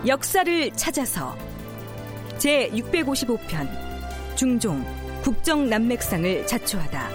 역사를 0.08 0.72
찾아서 0.74 1.36
제 2.38 2.70
655편 2.70 3.68
중종 4.36 4.86
국정 5.24 5.68
난맥상을 5.68 6.46
자초하다 6.46 7.10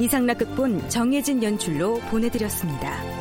이상락 0.00 0.38
극본 0.38 0.88
정혜진 0.88 1.42
연출로 1.42 2.00
보내드렸습니다. 2.10 3.19